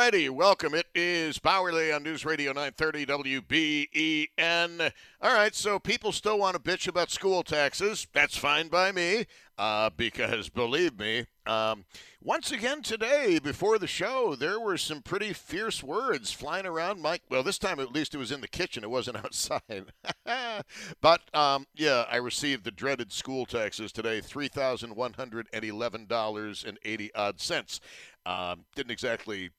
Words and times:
Alrighty, 0.00 0.30
welcome. 0.30 0.74
It 0.74 0.86
is 0.94 1.38
Bauerle 1.38 1.94
on 1.94 2.02
News 2.02 2.24
Radio 2.24 2.54
930 2.54 3.04
WBEN. 3.04 4.90
All 5.20 5.34
right, 5.34 5.54
so 5.54 5.78
people 5.78 6.10
still 6.10 6.38
want 6.38 6.56
to 6.56 6.62
bitch 6.62 6.88
about 6.88 7.10
school 7.10 7.42
taxes. 7.42 8.06
That's 8.14 8.34
fine 8.34 8.68
by 8.68 8.92
me, 8.92 9.26
uh, 9.58 9.90
because 9.94 10.48
believe 10.48 10.98
me, 10.98 11.26
um, 11.44 11.84
once 12.22 12.50
again 12.50 12.80
today, 12.80 13.38
before 13.42 13.78
the 13.78 13.86
show, 13.86 14.34
there 14.34 14.58
were 14.58 14.78
some 14.78 15.02
pretty 15.02 15.34
fierce 15.34 15.82
words 15.82 16.32
flying 16.32 16.64
around 16.64 17.02
Mike. 17.02 17.24
Well, 17.28 17.42
this 17.42 17.58
time 17.58 17.78
at 17.78 17.92
least 17.92 18.14
it 18.14 18.18
was 18.18 18.32
in 18.32 18.40
the 18.40 18.48
kitchen, 18.48 18.82
it 18.82 18.90
wasn't 18.90 19.16
outside. 19.18 19.92
but 21.02 21.20
um, 21.34 21.66
yeah, 21.74 22.06
I 22.10 22.16
received 22.16 22.64
the 22.64 22.70
dreaded 22.70 23.12
school 23.12 23.44
taxes 23.44 23.92
today 23.92 24.22
$3,111.80 24.22 27.10
odd 27.14 27.38
cents. 27.38 27.80
Um, 28.24 28.64
didn't 28.74 28.92
exactly 28.92 29.50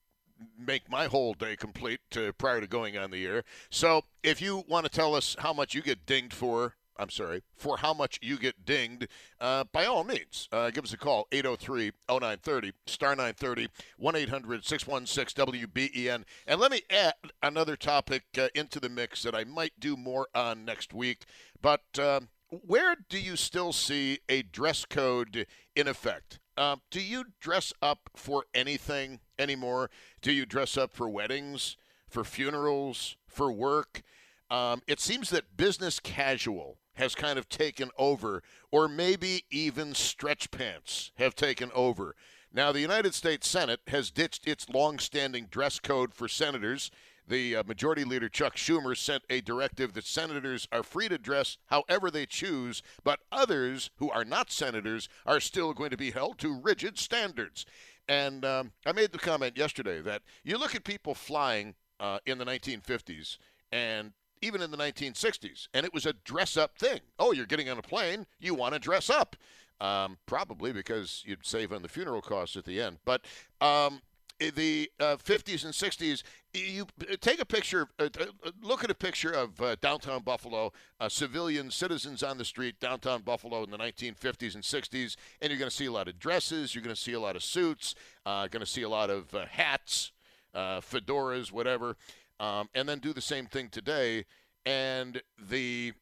make 0.58 0.90
my 0.90 1.06
whole 1.06 1.34
day 1.34 1.56
complete 1.56 2.00
to, 2.10 2.32
prior 2.34 2.60
to 2.60 2.66
going 2.66 2.96
on 2.96 3.10
the 3.10 3.26
air. 3.26 3.44
So 3.70 4.02
if 4.22 4.40
you 4.40 4.64
want 4.68 4.86
to 4.86 4.90
tell 4.90 5.14
us 5.14 5.36
how 5.38 5.52
much 5.52 5.74
you 5.74 5.82
get 5.82 6.06
dinged 6.06 6.32
for, 6.34 6.74
I'm 6.96 7.10
sorry, 7.10 7.42
for 7.56 7.78
how 7.78 7.94
much 7.94 8.18
you 8.22 8.38
get 8.38 8.64
dinged, 8.64 9.08
uh, 9.40 9.64
by 9.72 9.86
all 9.86 10.04
means, 10.04 10.48
uh, 10.52 10.70
give 10.70 10.84
us 10.84 10.92
a 10.92 10.98
call, 10.98 11.26
803 11.32 11.92
0930, 12.08 12.72
star 12.86 13.10
930, 13.10 13.68
1 13.96 14.16
800 14.16 14.64
616 14.64 15.46
WBEN. 15.46 16.24
And 16.46 16.60
let 16.60 16.70
me 16.70 16.82
add 16.90 17.14
another 17.42 17.76
topic 17.76 18.24
uh, 18.38 18.48
into 18.54 18.78
the 18.78 18.88
mix 18.88 19.22
that 19.22 19.34
I 19.34 19.44
might 19.44 19.72
do 19.80 19.96
more 19.96 20.28
on 20.34 20.64
next 20.64 20.92
week. 20.92 21.24
But 21.60 21.82
uh, 21.98 22.20
where 22.48 22.96
do 23.08 23.18
you 23.18 23.36
still 23.36 23.72
see 23.72 24.20
a 24.28 24.42
dress 24.42 24.84
code 24.84 25.46
in 25.74 25.88
effect? 25.88 26.38
Uh, 26.56 26.76
do 26.90 27.00
you 27.00 27.24
dress 27.40 27.72
up 27.80 28.10
for 28.14 28.44
anything 28.54 29.20
anymore? 29.42 29.90
Do 30.22 30.32
you 30.32 30.46
dress 30.46 30.76
up 30.76 30.92
for 30.92 31.08
weddings, 31.08 31.76
for 32.08 32.24
funerals, 32.24 33.16
for 33.26 33.52
work? 33.52 34.02
Um, 34.50 34.82
it 34.86 35.00
seems 35.00 35.30
that 35.30 35.56
business 35.56 35.98
casual 36.00 36.78
has 36.94 37.14
kind 37.14 37.38
of 37.38 37.48
taken 37.48 37.90
over, 37.98 38.42
or 38.70 38.88
maybe 38.88 39.44
even 39.50 39.94
stretch 39.94 40.50
pants 40.50 41.10
have 41.16 41.34
taken 41.34 41.70
over. 41.74 42.14
Now, 42.52 42.70
the 42.70 42.80
United 42.80 43.14
States 43.14 43.48
Senate 43.48 43.80
has 43.86 44.10
ditched 44.10 44.46
its 44.46 44.68
long-standing 44.68 45.46
dress 45.50 45.78
code 45.80 46.12
for 46.12 46.28
senators. 46.28 46.90
The 47.26 47.56
uh, 47.56 47.62
Majority 47.66 48.04
Leader 48.04 48.28
Chuck 48.28 48.56
Schumer 48.56 48.94
sent 48.94 49.22
a 49.30 49.40
directive 49.40 49.94
that 49.94 50.04
senators 50.04 50.68
are 50.70 50.82
free 50.82 51.08
to 51.08 51.16
dress 51.16 51.56
however 51.68 52.10
they 52.10 52.26
choose, 52.26 52.82
but 53.04 53.20
others 53.30 53.90
who 53.96 54.10
are 54.10 54.24
not 54.24 54.50
senators 54.50 55.08
are 55.24 55.40
still 55.40 55.72
going 55.72 55.90
to 55.90 55.96
be 55.96 56.10
held 56.10 56.38
to 56.40 56.60
rigid 56.60 56.98
standards. 56.98 57.64
And 58.08 58.44
um, 58.44 58.72
I 58.84 58.92
made 58.92 59.12
the 59.12 59.18
comment 59.18 59.56
yesterday 59.56 60.00
that 60.02 60.22
you 60.44 60.58
look 60.58 60.74
at 60.74 60.84
people 60.84 61.14
flying 61.14 61.74
uh, 62.00 62.18
in 62.26 62.38
the 62.38 62.44
1950s 62.44 63.38
and 63.70 64.12
even 64.42 64.60
in 64.60 64.70
the 64.70 64.76
1960s, 64.76 65.68
and 65.72 65.86
it 65.86 65.94
was 65.94 66.04
a 66.04 66.12
dress 66.12 66.56
up 66.56 66.76
thing. 66.76 67.00
Oh, 67.18 67.32
you're 67.32 67.46
getting 67.46 67.70
on 67.70 67.78
a 67.78 67.82
plane, 67.82 68.26
you 68.40 68.54
want 68.54 68.74
to 68.74 68.80
dress 68.80 69.08
up. 69.08 69.36
Um, 69.80 70.18
probably 70.26 70.72
because 70.72 71.24
you'd 71.26 71.44
save 71.44 71.72
on 71.72 71.82
the 71.82 71.88
funeral 71.88 72.22
costs 72.22 72.56
at 72.56 72.64
the 72.64 72.80
end. 72.80 72.98
But 73.04 73.24
um, 73.60 74.00
the 74.38 74.90
uh, 74.98 75.16
50s 75.16 75.64
and 75.64 75.72
60s, 75.72 76.22
you 76.54 76.86
take 77.20 77.40
a 77.40 77.46
picture, 77.46 77.88
uh, 77.98 78.08
uh, 78.20 78.50
look 78.60 78.84
at 78.84 78.90
a 78.90 78.94
picture 78.94 79.30
of 79.30 79.60
uh, 79.60 79.76
downtown 79.80 80.22
Buffalo, 80.22 80.72
uh, 81.00 81.08
civilian 81.08 81.70
citizens 81.70 82.22
on 82.22 82.38
the 82.38 82.44
street, 82.44 82.78
downtown 82.80 83.22
Buffalo 83.22 83.62
in 83.64 83.70
the 83.70 83.78
1950s 83.78 84.54
and 84.54 84.62
60s, 84.62 85.16
and 85.40 85.50
you're 85.50 85.58
going 85.58 85.70
to 85.70 85.76
see 85.76 85.86
a 85.86 85.92
lot 85.92 86.08
of 86.08 86.18
dresses, 86.18 86.74
you're 86.74 86.84
going 86.84 86.94
to 86.94 87.00
see 87.00 87.12
a 87.12 87.20
lot 87.20 87.36
of 87.36 87.42
suits, 87.42 87.94
uh, 88.26 88.48
going 88.48 88.64
to 88.64 88.70
see 88.70 88.82
a 88.82 88.88
lot 88.88 89.10
of 89.10 89.34
uh, 89.34 89.46
hats, 89.46 90.12
fedoras, 90.54 91.50
whatever, 91.50 91.96
um, 92.38 92.68
and 92.74 92.88
then 92.88 92.98
do 92.98 93.12
the 93.12 93.20
same 93.20 93.46
thing 93.46 93.68
today. 93.68 94.24
And 94.66 95.22
the 95.38 95.92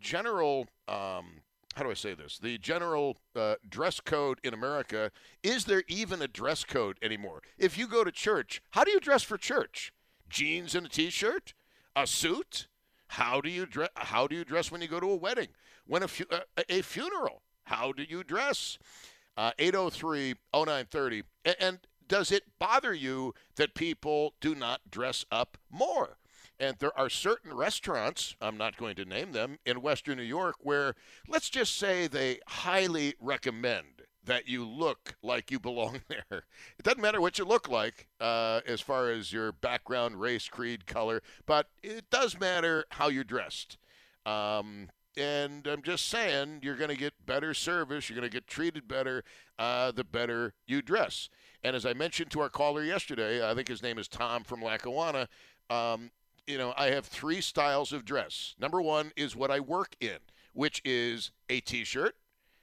general 0.00 0.66
um, 0.88 1.42
how 1.74 1.84
do 1.84 1.90
I 1.90 1.94
say 1.94 2.14
this? 2.14 2.38
The 2.38 2.58
general 2.58 3.18
uh, 3.36 3.54
dress 3.68 4.00
code 4.00 4.38
in 4.42 4.52
America 4.52 5.10
is 5.42 5.64
there 5.64 5.84
even 5.88 6.20
a 6.20 6.28
dress 6.28 6.64
code 6.64 6.98
anymore? 7.00 7.42
If 7.58 7.78
you 7.78 7.86
go 7.86 8.04
to 8.04 8.10
church, 8.10 8.60
how 8.70 8.84
do 8.84 8.90
you 8.90 9.00
dress 9.00 9.22
for 9.22 9.38
church? 9.38 9.92
Jeans 10.28 10.74
and 10.74 10.86
a 10.86 10.88
t-shirt, 10.88 11.54
a 11.94 12.06
suit. 12.06 12.68
How 13.08 13.40
do 13.40 13.48
you 13.50 13.66
dress? 13.66 13.88
How 13.96 14.26
do 14.26 14.36
you 14.36 14.44
dress 14.44 14.70
when 14.70 14.80
you 14.80 14.88
go 14.88 15.00
to 15.00 15.10
a 15.10 15.16
wedding? 15.16 15.48
When 15.86 16.02
a 16.02 16.08
fu- 16.08 16.26
uh, 16.30 16.40
a 16.68 16.82
funeral? 16.82 17.42
How 17.64 17.92
do 17.92 18.04
you 18.08 18.22
dress? 18.22 18.78
Uh, 19.36 19.52
803 19.58 20.34
0930. 20.52 21.22
And 21.60 21.78
does 22.06 22.30
it 22.30 22.44
bother 22.58 22.92
you 22.92 23.34
that 23.56 23.74
people 23.74 24.34
do 24.40 24.54
not 24.54 24.90
dress 24.90 25.24
up 25.30 25.56
more? 25.70 26.18
And 26.60 26.76
there 26.78 26.96
are 26.96 27.08
certain 27.08 27.54
restaurants, 27.54 28.36
I'm 28.38 28.58
not 28.58 28.76
going 28.76 28.94
to 28.96 29.06
name 29.06 29.32
them, 29.32 29.58
in 29.64 29.80
Western 29.80 30.18
New 30.18 30.22
York 30.24 30.56
where 30.60 30.94
let's 31.26 31.48
just 31.48 31.78
say 31.78 32.06
they 32.06 32.38
highly 32.46 33.14
recommend 33.18 34.02
that 34.24 34.46
you 34.46 34.68
look 34.68 35.16
like 35.22 35.50
you 35.50 35.58
belong 35.58 36.02
there. 36.08 36.44
It 36.78 36.84
doesn't 36.84 37.00
matter 37.00 37.20
what 37.20 37.38
you 37.38 37.46
look 37.46 37.68
like 37.68 38.08
uh, 38.20 38.60
as 38.66 38.82
far 38.82 39.10
as 39.10 39.32
your 39.32 39.52
background, 39.52 40.20
race, 40.20 40.48
creed, 40.48 40.86
color, 40.86 41.22
but 41.46 41.68
it 41.82 42.10
does 42.10 42.38
matter 42.38 42.84
how 42.90 43.08
you're 43.08 43.24
dressed. 43.24 43.78
Um, 44.26 44.90
and 45.16 45.66
I'm 45.66 45.82
just 45.82 46.08
saying, 46.08 46.60
you're 46.62 46.76
going 46.76 46.90
to 46.90 46.96
get 46.96 47.14
better 47.24 47.54
service, 47.54 48.08
you're 48.08 48.18
going 48.18 48.30
to 48.30 48.34
get 48.34 48.46
treated 48.46 48.86
better 48.86 49.24
uh, 49.58 49.92
the 49.92 50.04
better 50.04 50.52
you 50.66 50.82
dress. 50.82 51.30
And 51.64 51.74
as 51.74 51.84
I 51.84 51.94
mentioned 51.94 52.30
to 52.32 52.40
our 52.40 52.50
caller 52.50 52.84
yesterday, 52.84 53.48
I 53.48 53.54
think 53.54 53.68
his 53.68 53.82
name 53.82 53.98
is 53.98 54.08
Tom 54.08 54.44
from 54.44 54.62
Lackawanna. 54.62 55.28
Um, 55.68 56.10
you 56.46 56.58
know, 56.58 56.74
I 56.76 56.86
have 56.86 57.06
three 57.06 57.40
styles 57.40 57.92
of 57.92 58.04
dress. 58.04 58.54
Number 58.58 58.80
one 58.82 59.12
is 59.16 59.36
what 59.36 59.50
I 59.50 59.60
work 59.60 59.94
in, 60.00 60.18
which 60.52 60.82
is 60.84 61.30
a 61.48 61.60
t 61.60 61.84
shirt 61.84 62.16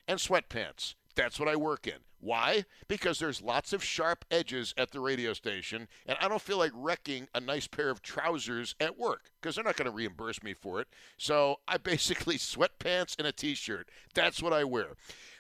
and 0.08 0.20
sweatpants. 0.20 0.96
That's 1.16 1.40
what 1.40 1.50
I 1.50 1.56
work 1.56 1.88
in. 1.88 2.00
Why? 2.20 2.66
Because 2.88 3.20
there's 3.20 3.42
lots 3.42 3.74
of 3.74 3.84
sharp 3.84 4.26
edges 4.32 4.74
at 4.78 4.92
the 4.92 5.00
radio 5.00 5.34
station, 5.34 5.88
and 6.07 6.18
I 6.19 6.28
don't 6.28 6.42
feel 6.42 6.57
like 6.57 6.72
wrecking 6.74 7.28
a 7.36 7.40
nice 7.40 7.68
pair 7.68 7.90
of 7.90 8.01
trousers 8.01 8.75
at 8.80 8.98
work 8.98 9.30
because 9.40 9.56
they're 9.56 9.63
not 9.63 9.78
going 9.78 9.90
to 9.90 9.96
reimburse 9.96 10.42
me 10.42 10.54
for 10.54 10.81
it. 10.81 10.88
So 11.18 11.57
I 11.68 11.78
basically 11.84 12.38
sweatpants 12.38 13.16
and 13.18 13.28
a 13.28 13.31
t 13.31 13.54
shirt. 13.54 13.90
That's 14.13 14.42
what 14.42 14.54
I 14.54 14.63
wear. 14.63 14.94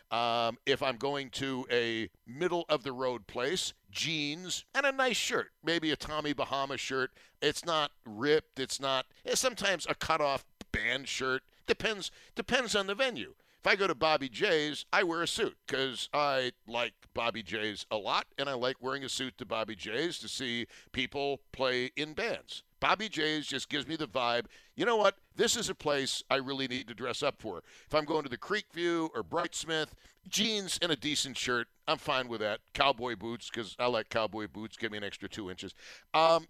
Um, 0.09 0.57
if 0.65 0.81
I'm 0.81 0.95
going 0.95 1.29
to 1.31 1.65
a 1.69 2.09
middle 2.25 2.65
of 2.69 2.83
the 2.83 2.93
road 2.93 3.27
place, 3.27 3.73
jeans 3.91 4.63
and 4.73 4.85
a 4.85 4.91
nice 4.91 5.17
shirt, 5.17 5.51
maybe 5.63 5.91
a 5.91 5.97
Tommy 5.97 6.33
Bahama 6.33 6.77
shirt. 6.77 7.11
It's 7.41 7.65
not 7.65 7.91
ripped. 8.05 8.59
It's 8.59 8.79
not. 8.79 9.05
It's 9.25 9.41
sometimes 9.41 9.85
a 9.89 9.95
cut 9.95 10.21
off 10.21 10.45
band 10.71 11.07
shirt. 11.07 11.43
Depends 11.65 12.11
depends 12.35 12.75
on 12.75 12.87
the 12.87 12.95
venue. 12.95 13.33
I 13.67 13.75
go 13.75 13.85
to 13.85 13.95
Bobby 13.95 14.29
J's, 14.29 14.85
I 14.93 15.03
wear 15.03 15.21
a 15.21 15.27
suit 15.27 15.57
because 15.67 16.07
I 16.13 16.53
like 16.67 16.93
Bobby 17.13 17.43
J's 17.43 17.85
a 17.91 17.97
lot, 17.97 18.25
and 18.37 18.47
I 18.47 18.53
like 18.53 18.77
wearing 18.79 19.03
a 19.03 19.09
suit 19.09 19.37
to 19.39 19.45
Bobby 19.45 19.75
J's 19.75 20.19
to 20.19 20.29
see 20.29 20.67
people 20.93 21.41
play 21.51 21.91
in 21.97 22.13
bands. 22.13 22.63
Bobby 22.79 23.09
J's 23.09 23.45
just 23.45 23.69
gives 23.69 23.87
me 23.87 23.95
the 23.95 24.07
vibe. 24.07 24.45
You 24.75 24.85
know 24.85 24.95
what? 24.95 25.15
This 25.35 25.57
is 25.57 25.69
a 25.69 25.75
place 25.75 26.23
I 26.29 26.35
really 26.35 26.67
need 26.67 26.87
to 26.87 26.93
dress 26.93 27.21
up 27.21 27.41
for. 27.41 27.61
If 27.85 27.93
I'm 27.93 28.05
going 28.05 28.23
to 28.23 28.29
the 28.29 28.37
Creekview 28.37 29.09
or 29.13 29.23
Brightsmith, 29.23 29.89
jeans 30.29 30.79
and 30.81 30.91
a 30.91 30.95
decent 30.95 31.37
shirt, 31.37 31.67
I'm 31.87 31.97
fine 31.97 32.27
with 32.27 32.39
that. 32.39 32.61
Cowboy 32.73 33.15
boots 33.15 33.49
because 33.49 33.75
I 33.79 33.87
like 33.87 34.09
cowboy 34.09 34.47
boots. 34.47 34.77
Give 34.77 34.91
me 34.91 34.97
an 34.97 35.03
extra 35.03 35.27
two 35.27 35.49
inches. 35.49 35.73
Um, 36.13 36.47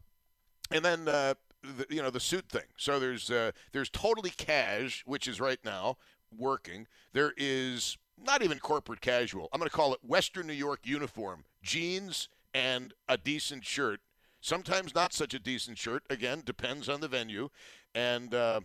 and 0.69 0.83
then 0.83 1.07
uh, 1.07 1.33
the, 1.63 1.85
you 1.89 2.01
know 2.01 2.09
the 2.09 2.19
suit 2.19 2.49
thing. 2.49 2.67
So 2.77 2.99
there's 2.99 3.31
uh, 3.31 3.51
there's 3.71 3.89
totally 3.89 4.31
cash, 4.31 5.03
which 5.05 5.27
is 5.27 5.39
right 5.39 5.59
now 5.63 5.97
working. 6.35 6.87
There 7.13 7.33
is 7.37 7.97
not 8.17 8.41
even 8.41 8.59
corporate 8.59 9.01
casual. 9.01 9.49
I'm 9.53 9.59
going 9.59 9.69
to 9.69 9.75
call 9.75 9.93
it 9.93 9.99
Western 10.01 10.47
New 10.47 10.53
York 10.53 10.81
uniform, 10.83 11.45
jeans 11.61 12.29
and 12.53 12.93
a 13.07 13.17
decent 13.17 13.65
shirt 13.65 13.99
Sometimes 14.41 14.93
not 14.93 15.13
such 15.13 15.33
a 15.33 15.39
decent 15.39 15.77
shirt. 15.77 16.03
Again, 16.09 16.41
depends 16.45 16.87
on 16.87 17.01
the 17.01 17.07
venue. 17.07 17.49
And 17.95 18.33
uh, 18.33 18.61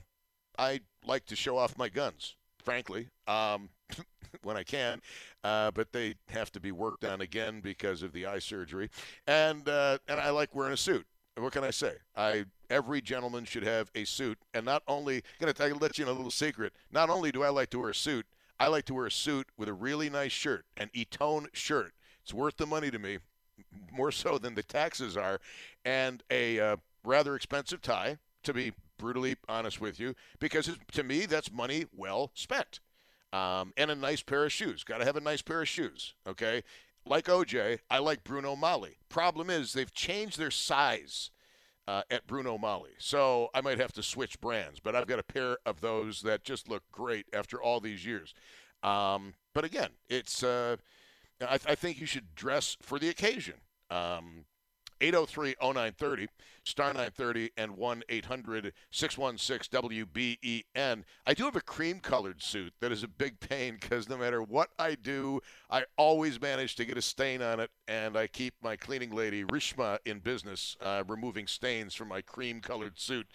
I 0.58 0.80
like 1.04 1.26
to 1.26 1.36
show 1.36 1.56
off 1.56 1.78
my 1.78 1.88
guns, 1.88 2.36
frankly, 2.62 3.08
um, 3.26 3.70
when 4.42 4.56
I 4.56 4.62
can. 4.62 5.00
Uh, 5.42 5.70
but 5.70 5.92
they 5.92 6.14
have 6.28 6.52
to 6.52 6.60
be 6.60 6.72
worked 6.72 7.04
on 7.04 7.20
again 7.20 7.60
because 7.60 8.02
of 8.02 8.12
the 8.12 8.26
eye 8.26 8.38
surgery. 8.38 8.90
And 9.26 9.68
uh, 9.68 9.98
and 10.08 10.20
I 10.20 10.30
like 10.30 10.54
wearing 10.54 10.72
a 10.72 10.76
suit. 10.76 11.06
What 11.36 11.52
can 11.52 11.64
I 11.64 11.70
say? 11.70 11.94
I 12.14 12.44
every 12.72 13.02
gentleman 13.02 13.44
should 13.44 13.62
have 13.62 13.90
a 13.94 14.04
suit. 14.04 14.38
And 14.54 14.64
not 14.64 14.82
only 14.88 15.22
tell 15.38 15.68
you, 15.68 15.74
let 15.74 15.98
you 15.98 16.04
in 16.04 16.10
a 16.10 16.14
little 16.14 16.30
secret. 16.30 16.72
Not 16.90 17.10
only 17.10 17.30
do 17.30 17.42
I 17.42 17.50
like 17.50 17.70
to 17.70 17.78
wear 17.78 17.90
a 17.90 17.94
suit, 17.94 18.26
I 18.58 18.68
like 18.68 18.86
to 18.86 18.94
wear 18.94 19.06
a 19.06 19.10
suit 19.10 19.48
with 19.56 19.68
a 19.68 19.72
really 19.72 20.08
nice 20.08 20.32
shirt, 20.32 20.64
an 20.76 20.90
Eton 20.94 21.48
shirt. 21.52 21.92
It's 22.22 22.32
worth 22.32 22.56
the 22.56 22.66
money 22.66 22.90
to 22.90 22.98
me 22.98 23.18
more 23.92 24.10
so 24.10 24.38
than 24.38 24.54
the 24.54 24.62
taxes 24.62 25.16
are, 25.16 25.40
and 25.84 26.22
a 26.30 26.58
uh, 26.58 26.76
rather 27.04 27.36
expensive 27.36 27.82
tie, 27.82 28.18
to 28.44 28.54
be 28.54 28.72
brutally 28.98 29.36
honest 29.48 29.80
with 29.80 30.00
you, 30.00 30.14
because 30.38 30.70
to 30.92 31.02
me, 31.02 31.26
that's 31.26 31.52
money 31.52 31.86
well 31.94 32.30
spent. 32.34 32.80
Um, 33.32 33.72
and 33.76 33.90
a 33.90 33.94
nice 33.94 34.22
pair 34.22 34.44
of 34.44 34.52
shoes. 34.52 34.84
Got 34.84 34.98
to 34.98 35.04
have 35.04 35.16
a 35.16 35.20
nice 35.20 35.42
pair 35.42 35.62
of 35.62 35.68
shoes, 35.68 36.14
okay? 36.26 36.62
Like 37.04 37.26
OJ, 37.26 37.80
I 37.90 37.98
like 37.98 38.24
Bruno 38.24 38.54
Magli. 38.54 38.96
Problem 39.08 39.50
is, 39.50 39.72
they've 39.72 39.92
changed 39.92 40.38
their 40.38 40.50
size 40.50 41.30
uh, 41.88 42.02
at 42.10 42.26
Bruno 42.26 42.58
Magli. 42.58 42.94
So 42.98 43.48
I 43.54 43.60
might 43.60 43.78
have 43.78 43.92
to 43.92 44.02
switch 44.02 44.40
brands, 44.40 44.80
but 44.80 44.94
I've 44.94 45.06
got 45.06 45.18
a 45.18 45.24
pair 45.24 45.58
of 45.66 45.80
those 45.80 46.22
that 46.22 46.44
just 46.44 46.68
look 46.68 46.82
great 46.92 47.26
after 47.32 47.60
all 47.60 47.80
these 47.80 48.06
years. 48.06 48.34
Um, 48.82 49.34
but 49.54 49.64
again, 49.64 49.90
it's. 50.08 50.42
Uh, 50.42 50.76
I, 51.40 51.54
I 51.54 51.74
think 51.74 52.00
you 52.00 52.06
should 52.06 52.34
dress 52.34 52.76
for 52.80 52.98
the 52.98 53.08
occasion. 53.08 53.54
Um, 53.90 54.44
803 55.02 55.56
0930, 55.60 56.28
star 56.64 56.88
930, 56.88 57.50
and 57.56 57.76
1 57.76 58.02
800 58.08 58.72
616 58.90 59.82
WBEN. 59.82 61.02
I 61.26 61.34
do 61.34 61.44
have 61.44 61.56
a 61.56 61.60
cream 61.60 61.98
colored 61.98 62.40
suit 62.40 62.72
that 62.80 62.92
is 62.92 63.02
a 63.02 63.08
big 63.08 63.40
pain 63.40 63.78
because 63.80 64.08
no 64.08 64.16
matter 64.16 64.42
what 64.42 64.70
I 64.78 64.94
do, 64.94 65.40
I 65.68 65.84
always 65.96 66.40
manage 66.40 66.76
to 66.76 66.84
get 66.84 66.96
a 66.96 67.02
stain 67.02 67.42
on 67.42 67.58
it, 67.58 67.70
and 67.88 68.16
I 68.16 68.28
keep 68.28 68.54
my 68.62 68.76
cleaning 68.76 69.10
lady, 69.10 69.44
Rishma, 69.44 69.98
in 70.04 70.20
business, 70.20 70.76
uh, 70.80 71.02
removing 71.08 71.48
stains 71.48 71.94
from 71.94 72.08
my 72.08 72.22
cream 72.22 72.60
colored 72.60 72.98
suit. 72.98 73.26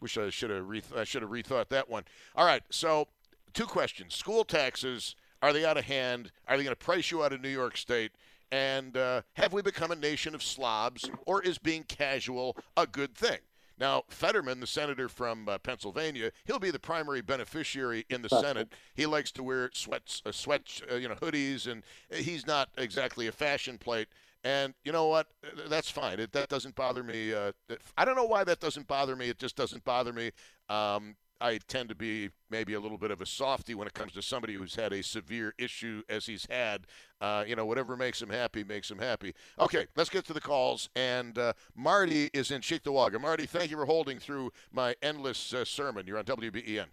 Wish 0.00 0.18
I 0.18 0.30
should 0.30 0.50
have 0.50 0.66
I 0.96 1.04
should 1.04 1.22
have 1.22 1.30
rethought 1.30 1.68
that 1.68 1.88
one. 1.88 2.04
All 2.34 2.44
right, 2.44 2.62
so 2.70 3.06
two 3.54 3.66
questions 3.66 4.14
school 4.14 4.44
taxes 4.44 5.14
are 5.42 5.52
they 5.52 5.64
out 5.64 5.76
of 5.76 5.84
hand? 5.84 6.30
Are 6.46 6.56
they 6.56 6.62
going 6.62 6.74
to 6.74 6.84
price 6.84 7.10
you 7.10 7.24
out 7.24 7.32
of 7.32 7.40
New 7.40 7.48
York 7.48 7.76
State? 7.76 8.12
And 8.52 8.98
uh, 8.98 9.22
have 9.36 9.54
we 9.54 9.62
become 9.62 9.90
a 9.90 9.96
nation 9.96 10.34
of 10.34 10.42
slobs, 10.42 11.10
or 11.26 11.42
is 11.42 11.56
being 11.56 11.84
casual 11.84 12.54
a 12.76 12.86
good 12.86 13.14
thing? 13.14 13.38
Now, 13.78 14.04
Fetterman, 14.08 14.60
the 14.60 14.66
senator 14.66 15.08
from 15.08 15.48
uh, 15.48 15.56
Pennsylvania, 15.56 16.30
he'll 16.44 16.58
be 16.58 16.70
the 16.70 16.78
primary 16.78 17.22
beneficiary 17.22 18.04
in 18.10 18.20
the 18.20 18.28
Senate. 18.28 18.68
He 18.94 19.06
likes 19.06 19.32
to 19.32 19.42
wear 19.42 19.70
sweats, 19.72 20.20
uh, 20.26 20.32
sweat, 20.32 20.82
uh, 20.90 20.96
you 20.96 21.08
know, 21.08 21.14
hoodies, 21.14 21.66
and 21.66 21.82
he's 22.10 22.46
not 22.46 22.68
exactly 22.76 23.26
a 23.26 23.32
fashion 23.32 23.78
plate. 23.78 24.08
And 24.44 24.74
you 24.84 24.92
know 24.92 25.06
what? 25.06 25.28
That's 25.68 25.90
fine. 25.90 26.20
It, 26.20 26.32
that 26.32 26.48
doesn't 26.48 26.74
bother 26.74 27.02
me. 27.02 27.32
Uh, 27.32 27.52
I 27.96 28.04
don't 28.04 28.16
know 28.16 28.24
why 28.24 28.44
that 28.44 28.60
doesn't 28.60 28.86
bother 28.86 29.16
me. 29.16 29.30
It 29.30 29.38
just 29.38 29.56
doesn't 29.56 29.84
bother 29.84 30.12
me. 30.12 30.30
Um, 30.68 31.16
I 31.42 31.58
tend 31.66 31.88
to 31.88 31.94
be 31.96 32.30
maybe 32.50 32.74
a 32.74 32.80
little 32.80 32.96
bit 32.96 33.10
of 33.10 33.20
a 33.20 33.26
softy 33.26 33.74
when 33.74 33.88
it 33.88 33.94
comes 33.94 34.12
to 34.12 34.22
somebody 34.22 34.54
who's 34.54 34.76
had 34.76 34.92
a 34.92 35.02
severe 35.02 35.54
issue 35.58 36.02
as 36.08 36.26
he's 36.26 36.46
had. 36.48 36.86
Uh, 37.20 37.44
you 37.46 37.56
know, 37.56 37.66
whatever 37.66 37.96
makes 37.96 38.22
him 38.22 38.30
happy 38.30 38.62
makes 38.62 38.88
him 38.88 38.98
happy. 38.98 39.34
Okay, 39.58 39.86
let's 39.96 40.08
get 40.08 40.24
to 40.26 40.32
the 40.32 40.40
calls. 40.40 40.88
And 40.94 41.36
uh, 41.36 41.54
Marty 41.74 42.30
is 42.32 42.52
in 42.52 42.60
Cheektowaga. 42.60 43.20
Marty, 43.20 43.46
thank 43.46 43.70
you 43.72 43.76
for 43.76 43.86
holding 43.86 44.20
through 44.20 44.52
my 44.72 44.94
endless 45.02 45.52
uh, 45.52 45.64
sermon. 45.64 46.06
You're 46.06 46.18
on 46.18 46.24
WBEN. 46.24 46.86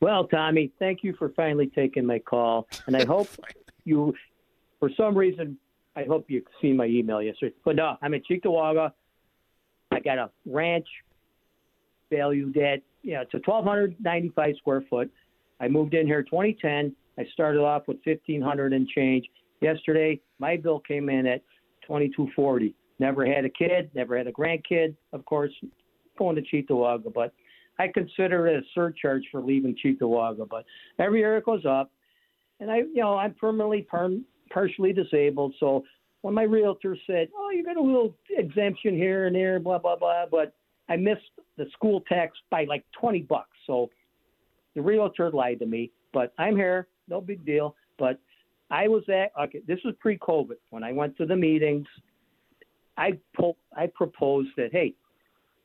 Well, 0.00 0.28
Tommy, 0.28 0.70
thank 0.78 1.02
you 1.02 1.14
for 1.18 1.30
finally 1.30 1.66
taking 1.66 2.06
my 2.06 2.20
call. 2.20 2.68
And 2.86 2.96
I 2.96 3.04
hope 3.04 3.28
you, 3.84 4.14
for 4.78 4.90
some 4.96 5.16
reason, 5.16 5.58
I 5.96 6.04
hope 6.04 6.26
you've 6.28 6.44
seen 6.62 6.76
my 6.76 6.86
email 6.86 7.20
yesterday. 7.20 7.54
But 7.64 7.76
no, 7.76 7.96
I'm 8.00 8.14
in 8.14 8.22
Cheektowaga. 8.30 8.92
I 9.90 10.00
got 10.00 10.18
a 10.18 10.30
ranch 10.44 10.86
valued 12.10 12.56
at 12.58 12.82
yeah, 13.06 13.22
it's 13.22 13.32
a 13.34 13.40
1,295 13.48 14.56
square 14.58 14.82
foot. 14.90 15.08
I 15.60 15.68
moved 15.68 15.94
in 15.94 16.06
here 16.08 16.24
2010. 16.24 16.94
I 17.18 17.24
started 17.32 17.60
off 17.60 17.84
with 17.86 17.98
1,500 18.04 18.72
and 18.72 18.86
change. 18.88 19.24
Yesterday, 19.60 20.20
my 20.40 20.56
bill 20.56 20.80
came 20.80 21.08
in 21.08 21.24
at 21.26 21.42
2240. 21.82 22.74
Never 22.98 23.24
had 23.24 23.44
a 23.44 23.48
kid, 23.48 23.90
never 23.94 24.18
had 24.18 24.26
a 24.26 24.32
grandkid. 24.32 24.96
Of 25.12 25.24
course, 25.24 25.52
going 26.18 26.34
to 26.34 26.42
Cheektowaga, 26.42 27.14
but 27.14 27.32
I 27.78 27.86
consider 27.88 28.48
it 28.48 28.58
a 28.58 28.62
surcharge 28.74 29.22
for 29.30 29.40
leaving 29.40 29.76
Cheektowaga. 29.82 30.48
But 30.48 30.64
every 30.98 31.20
year 31.20 31.36
it 31.36 31.44
goes 31.44 31.64
up, 31.64 31.92
and 32.58 32.70
I, 32.70 32.78
you 32.78 32.96
know, 32.96 33.16
I'm 33.16 33.34
permanently 33.34 33.82
perm- 33.82 34.24
partially 34.50 34.92
disabled. 34.92 35.54
So 35.60 35.84
when 36.22 36.34
my 36.34 36.42
realtor 36.42 36.96
said, 37.06 37.28
"Oh, 37.36 37.50
you 37.50 37.62
got 37.62 37.76
a 37.76 37.82
little 37.82 38.16
exemption 38.30 38.96
here 38.96 39.26
and 39.26 39.36
there, 39.36 39.60
blah 39.60 39.78
blah 39.78 39.96
blah," 39.96 40.24
but 40.28 40.55
I 40.88 40.96
missed 40.96 41.22
the 41.56 41.66
school 41.72 42.02
tax 42.08 42.36
by 42.50 42.64
like 42.64 42.84
20 43.00 43.22
bucks. 43.22 43.56
So 43.66 43.90
the 44.74 44.82
realtor 44.82 45.30
lied 45.30 45.58
to 45.60 45.66
me, 45.66 45.90
but 46.12 46.32
I'm 46.38 46.56
here, 46.56 46.88
no 47.08 47.20
big 47.20 47.44
deal. 47.44 47.74
But 47.98 48.20
I 48.70 48.88
was 48.88 49.02
at 49.08 49.30
okay. 49.40 49.62
This 49.66 49.78
was 49.84 49.94
pre-COVID 50.00 50.56
when 50.70 50.82
I 50.82 50.92
went 50.92 51.16
to 51.18 51.26
the 51.26 51.36
meetings. 51.36 51.86
I 52.96 53.18
po- 53.36 53.56
I 53.76 53.86
proposed 53.86 54.50
that 54.56 54.70
hey, 54.72 54.94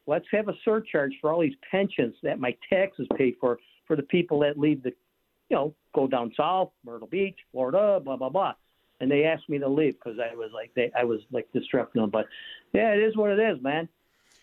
let's 0.08 0.26
have 0.32 0.50
a 0.50 0.54
surcharge 0.64 1.14
for 1.20 1.32
all 1.32 1.42
these 1.42 1.56
pensions 1.70 2.16
that 2.24 2.40
my 2.40 2.56
taxes 2.70 3.08
pay 3.18 3.34
for 3.40 3.58
for 3.88 3.96
the 3.96 4.04
people 4.04 4.40
that 4.40 4.58
leave 4.58 4.84
the, 4.84 4.94
you 5.50 5.58
know, 5.58 5.76
go 5.94 6.08
down 6.08 6.32
south, 6.38 6.72
Myrtle 6.86 7.08
Beach, 7.08 7.38
Florida, 7.52 8.00
blah 8.04 8.18
blah 8.18 8.30
blah. 8.30 8.54
And 9.00 9.10
they 9.10 9.24
asked 9.24 9.50
me 9.50 9.58
to 9.58 9.68
leave 9.68 9.94
because 9.94 10.20
I 10.20 10.36
was 10.36 10.52
like 10.54 10.72
they 10.76 10.92
I 10.98 11.04
was 11.04 11.22
like 11.32 11.48
them. 11.52 12.10
But 12.12 12.28
yeah, 12.74 12.94
it 12.94 13.00
is 13.00 13.18
what 13.18 13.32
it 13.32 13.40
is, 13.40 13.62
man. 13.64 13.90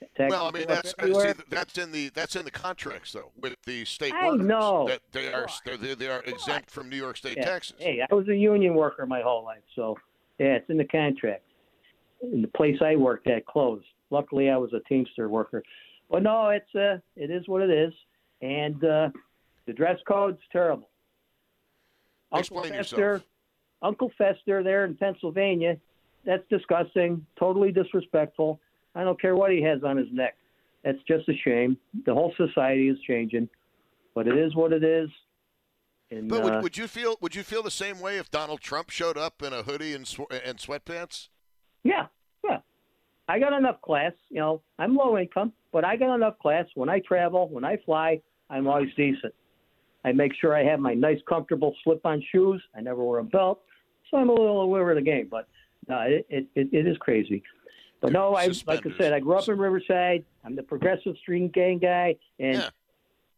Texas 0.00 0.30
well, 0.30 0.46
I 0.46 0.50
mean 0.52 0.66
that's 0.68 0.94
see, 1.00 1.32
that's 1.48 1.78
in 1.78 1.92
the 1.92 2.10
that's 2.10 2.36
in 2.36 2.44
the 2.44 2.50
contracts 2.50 3.12
though 3.12 3.32
with 3.40 3.56
the 3.66 3.84
state 3.84 4.12
I 4.12 4.28
workers 4.28 4.46
know. 4.46 4.86
that 4.88 5.00
they 5.12 5.32
are 5.32 5.48
they, 5.64 5.94
they 5.94 6.08
are 6.08 6.22
exempt 6.24 6.70
from 6.70 6.88
New 6.88 6.96
York 6.96 7.16
State 7.16 7.36
yeah. 7.36 7.44
taxes. 7.44 7.76
Hey, 7.78 8.00
I 8.08 8.14
was 8.14 8.28
a 8.28 8.36
union 8.36 8.74
worker 8.74 9.06
my 9.06 9.20
whole 9.20 9.44
life, 9.44 9.62
so 9.74 9.96
yeah, 10.38 10.54
it's 10.54 10.70
in 10.70 10.76
the 10.76 10.84
contract. 10.84 11.42
And 12.22 12.42
the 12.42 12.48
place 12.48 12.76
I 12.80 12.96
worked 12.96 13.28
at 13.28 13.46
closed. 13.46 13.86
Luckily, 14.10 14.50
I 14.50 14.56
was 14.56 14.72
a 14.72 14.80
Teamster 14.88 15.28
worker, 15.28 15.62
but 16.10 16.22
no, 16.22 16.48
it's 16.48 16.74
uh, 16.74 16.98
it 17.16 17.30
is 17.30 17.46
what 17.48 17.62
it 17.62 17.70
is, 17.70 17.92
and 18.40 18.82
uh, 18.84 19.10
the 19.66 19.72
dress 19.72 19.98
code's 20.06 20.40
terrible. 20.52 20.88
Explain 22.34 22.64
Uncle 22.64 22.76
yourself. 22.76 23.00
Fester, 23.00 23.22
Uncle 23.82 24.12
Fester 24.16 24.62
there 24.62 24.84
in 24.84 24.94
Pennsylvania, 24.94 25.76
that's 26.24 26.44
disgusting, 26.48 27.24
totally 27.38 27.72
disrespectful 27.72 28.60
I 28.94 29.04
don't 29.04 29.20
care 29.20 29.36
what 29.36 29.50
he 29.50 29.62
has 29.62 29.82
on 29.84 29.96
his 29.96 30.08
neck. 30.12 30.36
That's 30.84 30.98
just 31.06 31.28
a 31.28 31.34
shame. 31.44 31.76
The 32.06 32.14
whole 32.14 32.32
society 32.36 32.88
is 32.88 32.98
changing, 33.06 33.48
but 34.14 34.26
it 34.26 34.36
is 34.36 34.54
what 34.54 34.72
it 34.72 34.84
is. 34.84 35.08
And, 36.10 36.28
but 36.28 36.42
would, 36.42 36.52
uh, 36.54 36.60
would 36.62 36.76
you 36.76 36.86
feel 36.86 37.16
would 37.20 37.34
you 37.34 37.42
feel 37.42 37.62
the 37.62 37.70
same 37.70 38.00
way 38.00 38.16
if 38.16 38.30
Donald 38.30 38.60
Trump 38.60 38.90
showed 38.90 39.18
up 39.18 39.42
in 39.42 39.52
a 39.52 39.62
hoodie 39.62 39.92
and 39.92 40.06
sw- 40.06 40.30
and 40.30 40.56
sweatpants? 40.56 41.28
Yeah, 41.84 42.06
yeah. 42.44 42.58
I 43.28 43.38
got 43.38 43.52
enough 43.52 43.82
class. 43.82 44.12
You 44.30 44.40
know, 44.40 44.62
I'm 44.78 44.96
low 44.96 45.18
income, 45.18 45.52
but 45.70 45.84
I 45.84 45.96
got 45.96 46.14
enough 46.14 46.38
class. 46.38 46.64
When 46.74 46.88
I 46.88 47.00
travel, 47.00 47.48
when 47.50 47.64
I 47.64 47.76
fly, 47.84 48.22
I'm 48.48 48.66
always 48.66 48.88
decent. 48.96 49.34
I 50.04 50.12
make 50.12 50.32
sure 50.40 50.56
I 50.56 50.64
have 50.64 50.80
my 50.80 50.94
nice, 50.94 51.18
comfortable 51.28 51.74
slip-on 51.84 52.22
shoes. 52.32 52.62
I 52.74 52.80
never 52.80 53.04
wear 53.04 53.18
a 53.18 53.24
belt, 53.24 53.60
so 54.10 54.16
I'm 54.16 54.30
a 54.30 54.32
little 54.32 54.62
aware 54.62 54.88
of 54.90 54.96
the 54.96 55.02
game. 55.02 55.28
But 55.30 55.46
no, 55.88 56.00
it 56.00 56.26
it, 56.30 56.68
it 56.72 56.86
is 56.86 56.96
crazy. 56.98 57.42
But 58.00 58.12
no, 58.12 58.34
I 58.34 58.46
like 58.66 58.86
I 58.86 58.90
said, 58.96 59.12
I 59.12 59.20
grew 59.20 59.36
up 59.36 59.48
in 59.48 59.58
Riverside. 59.58 60.24
I'm 60.44 60.54
the 60.54 60.62
progressive 60.62 61.16
string 61.20 61.48
gang 61.48 61.78
guy, 61.78 62.16
and 62.38 62.58
yeah. 62.58 62.70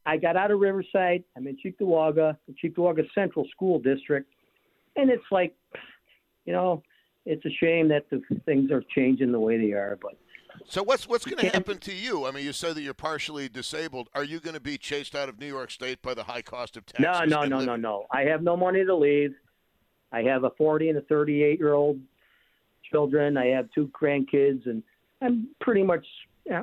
I 0.04 0.18
got 0.18 0.36
out 0.36 0.50
of 0.50 0.60
Riverside. 0.60 1.24
I'm 1.36 1.46
in 1.46 1.56
Cheektowaga, 1.56 2.36
the 2.46 2.54
Cheektowaga 2.62 3.06
Central 3.14 3.46
School 3.50 3.78
District, 3.78 4.30
and 4.96 5.08
it's 5.10 5.24
like, 5.30 5.54
you 6.44 6.52
know, 6.52 6.82
it's 7.24 7.44
a 7.46 7.50
shame 7.50 7.88
that 7.88 8.08
the 8.10 8.22
things 8.44 8.70
are 8.70 8.82
changing 8.94 9.32
the 9.32 9.40
way 9.40 9.56
they 9.56 9.72
are. 9.72 9.98
But 10.00 10.18
So 10.66 10.82
what's 10.82 11.08
what's 11.08 11.24
going 11.24 11.38
to 11.38 11.48
happen 11.48 11.78
to 11.78 11.94
you? 11.94 12.26
I 12.26 12.30
mean, 12.30 12.44
you 12.44 12.52
said 12.52 12.74
that 12.74 12.82
you're 12.82 12.92
partially 12.92 13.48
disabled. 13.48 14.10
Are 14.14 14.24
you 14.24 14.40
going 14.40 14.54
to 14.54 14.60
be 14.60 14.76
chased 14.76 15.14
out 15.14 15.30
of 15.30 15.38
New 15.38 15.46
York 15.46 15.70
State 15.70 16.02
by 16.02 16.12
the 16.12 16.24
high 16.24 16.42
cost 16.42 16.76
of 16.76 16.84
taxes? 16.84 17.30
no, 17.30 17.40
no, 17.40 17.46
no, 17.46 17.56
living? 17.56 17.66
no, 17.66 17.76
no. 17.76 18.06
I 18.10 18.22
have 18.22 18.42
no 18.42 18.58
money 18.58 18.84
to 18.84 18.94
leave. 18.94 19.34
I 20.12 20.22
have 20.22 20.44
a 20.44 20.50
40 20.50 20.90
and 20.90 20.98
a 20.98 21.02
38 21.02 21.58
year 21.58 21.72
old 21.72 21.98
children. 22.90 23.36
I 23.36 23.46
have 23.46 23.68
two 23.74 23.90
grandkids, 24.00 24.66
and 24.66 24.82
I'm 25.22 25.48
pretty 25.60 25.82
much 25.82 26.06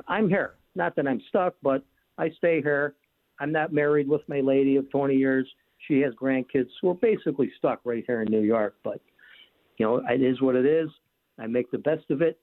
I'm 0.06 0.28
here. 0.28 0.54
Not 0.74 0.96
that 0.96 1.06
I'm 1.06 1.20
stuck, 1.28 1.54
but 1.62 1.82
I 2.18 2.30
stay 2.38 2.60
here. 2.62 2.94
I'm 3.40 3.52
not 3.52 3.72
married 3.72 4.08
with 4.08 4.22
my 4.28 4.40
lady 4.40 4.76
of 4.76 4.90
20 4.90 5.14
years. 5.14 5.48
She 5.86 6.00
has 6.00 6.12
grandkids. 6.14 6.68
So 6.80 6.88
we're 6.88 6.94
basically 6.94 7.52
stuck 7.56 7.80
right 7.84 8.04
here 8.06 8.22
in 8.22 8.30
New 8.30 8.42
York. 8.42 8.76
But 8.82 9.00
you 9.78 9.86
know, 9.86 10.02
it 10.08 10.22
is 10.22 10.40
what 10.40 10.56
it 10.56 10.66
is. 10.66 10.90
I 11.38 11.46
make 11.46 11.70
the 11.70 11.78
best 11.78 12.10
of 12.10 12.20
it. 12.20 12.38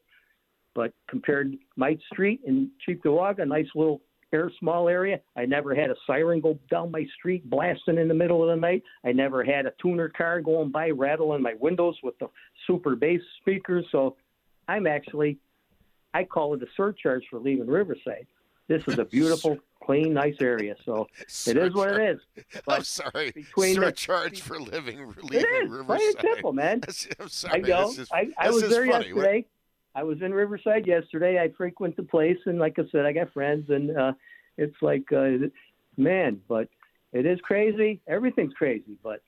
But 0.74 0.94
compared 1.10 1.56
my 1.75 1.98
street 2.12 2.42
in 2.46 2.70
Cheektowaga, 2.88 3.44
a 3.44 3.46
nice 3.46 3.68
little 3.75 4.01
air 4.34 4.51
small 4.60 4.89
area, 4.89 5.20
I 5.36 5.46
never 5.46 5.74
had 5.75 5.89
a 5.89 5.96
siren 6.08 6.41
go 6.41 6.60
down 6.70 6.91
my 6.91 7.05
street 7.17 7.50
blasting 7.50 7.98
in 7.98 8.08
the 8.08 8.13
middle 8.13 8.41
of 8.44 8.50
the 8.55 8.60
night. 8.60 8.84
I 9.03 9.12
never 9.12 9.44
had 9.44 9.65
a 9.65 9.74
tuner 9.82 10.10
car 10.10 10.41
going 10.41 10.72
by 10.72 10.89
rattling 10.89 11.41
my 11.41 11.53
windows 11.60 11.98
with 12.03 12.17
the 12.20 12.27
super 12.67 12.96
bass 12.96 13.22
speakers. 13.41 13.86
So 13.91 14.15
I'm 14.67 14.88
actually, 14.88 15.38
I 16.13 16.24
call 16.24 16.53
it 16.55 16.63
a 16.63 16.67
surcharge 16.75 17.24
for 17.29 17.39
leaving 17.39 17.67
Riverside. 17.67 18.27
This 18.67 18.82
is 18.88 18.98
a 18.98 19.05
beautiful, 19.17 19.58
clean, 19.84 20.13
nice 20.13 20.36
area. 20.41 20.75
So 20.86 21.08
it 21.48 21.55
is 21.55 21.74
what 21.74 21.91
it 21.91 22.01
is. 22.15 22.20
I'm 22.67 22.84
sorry. 22.84 23.32
between 23.32 23.75
the- 23.79 23.86
Surcharge 23.88 24.41
for 24.41 24.60
living, 24.60 25.00
It 25.00 25.24
leaving 25.24 25.46
is 25.63 25.70
Riverside. 25.70 26.17
plain 26.17 26.34
simple, 26.34 26.53
man. 26.53 26.82
I'm 27.20 27.29
sorry. 27.29 27.53
I 27.53 27.60
go. 27.60 27.94
I, 28.12 28.27
I 28.39 28.50
was 28.50 28.63
there 28.67 28.86
funny. 28.88 29.13
What- 29.13 29.22
yesterday. 29.24 29.46
I 29.96 30.04
was 30.04 30.22
in 30.22 30.34
Riverside 30.34 30.86
yesterday. 30.86 31.40
I 31.40 31.50
frequent 31.58 31.96
the 31.96 32.04
place, 32.04 32.38
and 32.46 32.60
like 32.60 32.78
I 32.78 32.84
said, 32.92 33.06
I 33.06 33.14
got 33.14 33.32
friends, 33.34 33.70
and 33.70 33.98
uh, 33.98 34.12
it's 34.58 34.75
like, 34.82 35.12
uh, 35.14 35.48
man, 35.98 36.42
but 36.50 36.68
it 37.14 37.25
is 37.25 37.40
crazy. 37.42 38.02
Everything's 38.08 38.54
crazy, 38.54 38.98
but 39.02 39.22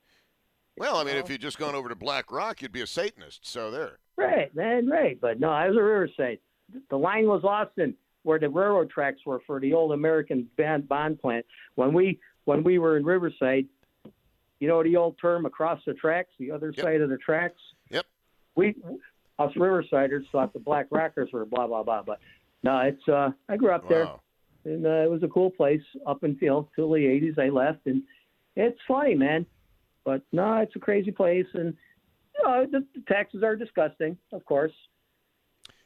Well, 0.77 0.97
I 0.97 1.05
mean, 1.05 1.15
if 1.15 1.29
you'd 1.29 1.41
just 1.41 1.57
gone 1.57 1.73
over 1.73 1.87
to 1.89 1.95
Black 1.95 2.31
Rock, 2.31 2.61
you'd 2.61 2.73
be 2.73 2.81
a 2.81 2.87
Satanist. 2.87 3.45
So 3.47 3.71
there. 3.71 3.97
right, 4.17 4.53
man, 4.55 4.87
right. 4.89 5.19
But 5.19 5.39
no, 5.39 5.49
I 5.49 5.69
was 5.69 5.77
at 5.77 5.81
Riverside. 5.81 6.39
The 6.89 6.97
line 6.97 7.27
was 7.27 7.45
Austin, 7.45 7.95
where 8.23 8.37
the 8.37 8.49
railroad 8.49 8.89
tracks 8.89 9.21
were 9.25 9.39
for 9.47 9.61
the 9.61 9.73
old 9.73 9.93
American 9.93 10.49
band 10.57 10.87
bond 10.89 11.21
plant. 11.21 11.45
When 11.75 11.93
we 11.93 12.19
when 12.43 12.61
we 12.63 12.77
were 12.77 12.97
in 12.97 13.05
Riverside, 13.05 13.67
you 14.59 14.67
know 14.67 14.83
the 14.83 14.97
old 14.97 15.17
term 15.17 15.45
across 15.45 15.79
the 15.85 15.93
tracks, 15.93 16.31
the 16.39 16.51
other 16.51 16.73
Yep. 16.75 16.83
side 16.85 16.99
of 17.01 17.09
the 17.09 17.17
tracks. 17.17 17.61
Yep. 17.89 18.05
we 18.55 18.75
us 19.39 19.51
Riversiders 19.55 20.23
thought 20.31 20.53
the 20.53 20.59
Black 20.59 20.87
Rockers 20.91 21.29
were 21.31 21.45
blah 21.45 21.67
blah 21.67 21.83
blah, 21.83 22.03
but 22.03 22.19
no, 22.63 22.79
it's 22.79 23.07
uh 23.07 23.31
I 23.47 23.57
grew 23.57 23.71
up 23.71 23.87
there 23.87 24.07
and 24.67 24.85
uh, 24.85 24.89
it 24.89 25.09
was 25.09 25.23
a 25.23 25.27
cool 25.27 25.49
place 25.49 25.81
up 26.05 26.23
until 26.23 26.69
till 26.75 26.91
the 26.91 26.99
'80s. 26.99 27.39
I 27.39 27.49
left, 27.49 27.85
and 27.85 28.03
it's 28.55 28.79
funny, 28.87 29.15
man. 29.15 29.45
But 30.03 30.21
no, 30.31 30.57
it's 30.57 30.75
a 30.75 30.79
crazy 30.79 31.11
place, 31.11 31.45
and 31.53 31.75
you 32.35 32.43
know 32.43 32.65
the, 32.69 32.85
the 32.93 33.01
taxes 33.07 33.43
are 33.43 33.55
disgusting, 33.55 34.17
of 34.31 34.43
course. 34.45 34.73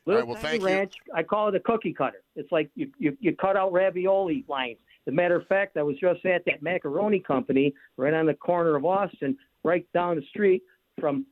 Little 0.06 0.22
right, 0.22 0.28
well, 0.28 0.36
tiny 0.36 0.48
thank 0.58 0.62
you. 0.62 0.68
ranch, 0.68 0.94
I 1.14 1.22
call 1.22 1.50
it 1.50 1.56
a 1.56 1.60
cookie 1.60 1.94
cutter. 1.94 2.24
It's 2.36 2.52
like 2.52 2.72
you, 2.76 2.92
you 2.98 3.18
you 3.20 3.36
cut 3.36 3.56
out 3.56 3.72
ravioli 3.72 4.46
lines. 4.48 4.78
As 5.08 5.12
a 5.12 5.16
matter 5.16 5.36
of 5.36 5.48
fact, 5.48 5.78
I 5.78 5.84
was 5.84 5.98
just 6.00 6.26
at 6.26 6.44
that 6.46 6.62
macaroni 6.62 7.20
company 7.20 7.74
right 7.98 8.14
on 8.14 8.26
the 8.26 8.34
corner 8.34 8.76
of 8.76 8.86
Austin, 8.86 9.38
right 9.64 9.86
down 9.94 10.16
the 10.16 10.26
street 10.30 10.64
from 11.00 11.26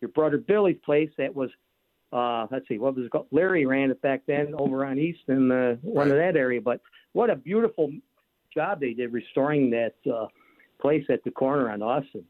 your 0.00 0.10
brother 0.10 0.38
Billy's 0.38 0.78
place. 0.84 1.10
That 1.18 1.34
was, 1.34 1.50
uh, 2.12 2.46
let's 2.50 2.66
see, 2.68 2.78
what 2.78 2.96
was 2.96 3.06
it 3.06 3.12
called? 3.12 3.26
Larry 3.30 3.66
ran 3.66 3.90
it 3.90 4.00
back 4.02 4.22
then 4.26 4.54
over 4.58 4.84
on 4.84 4.98
East 4.98 5.20
in 5.28 5.50
uh, 5.50 5.76
one 5.82 6.10
of 6.10 6.16
that 6.16 6.36
area. 6.36 6.60
But 6.60 6.80
what 7.12 7.30
a 7.30 7.36
beautiful 7.36 7.92
job 8.52 8.80
they 8.80 8.92
did 8.94 9.12
restoring 9.12 9.70
that 9.70 9.94
uh, 10.12 10.26
place 10.80 11.04
at 11.10 11.22
the 11.24 11.30
corner 11.30 11.70
on 11.70 11.82
Austin. 11.82 12.24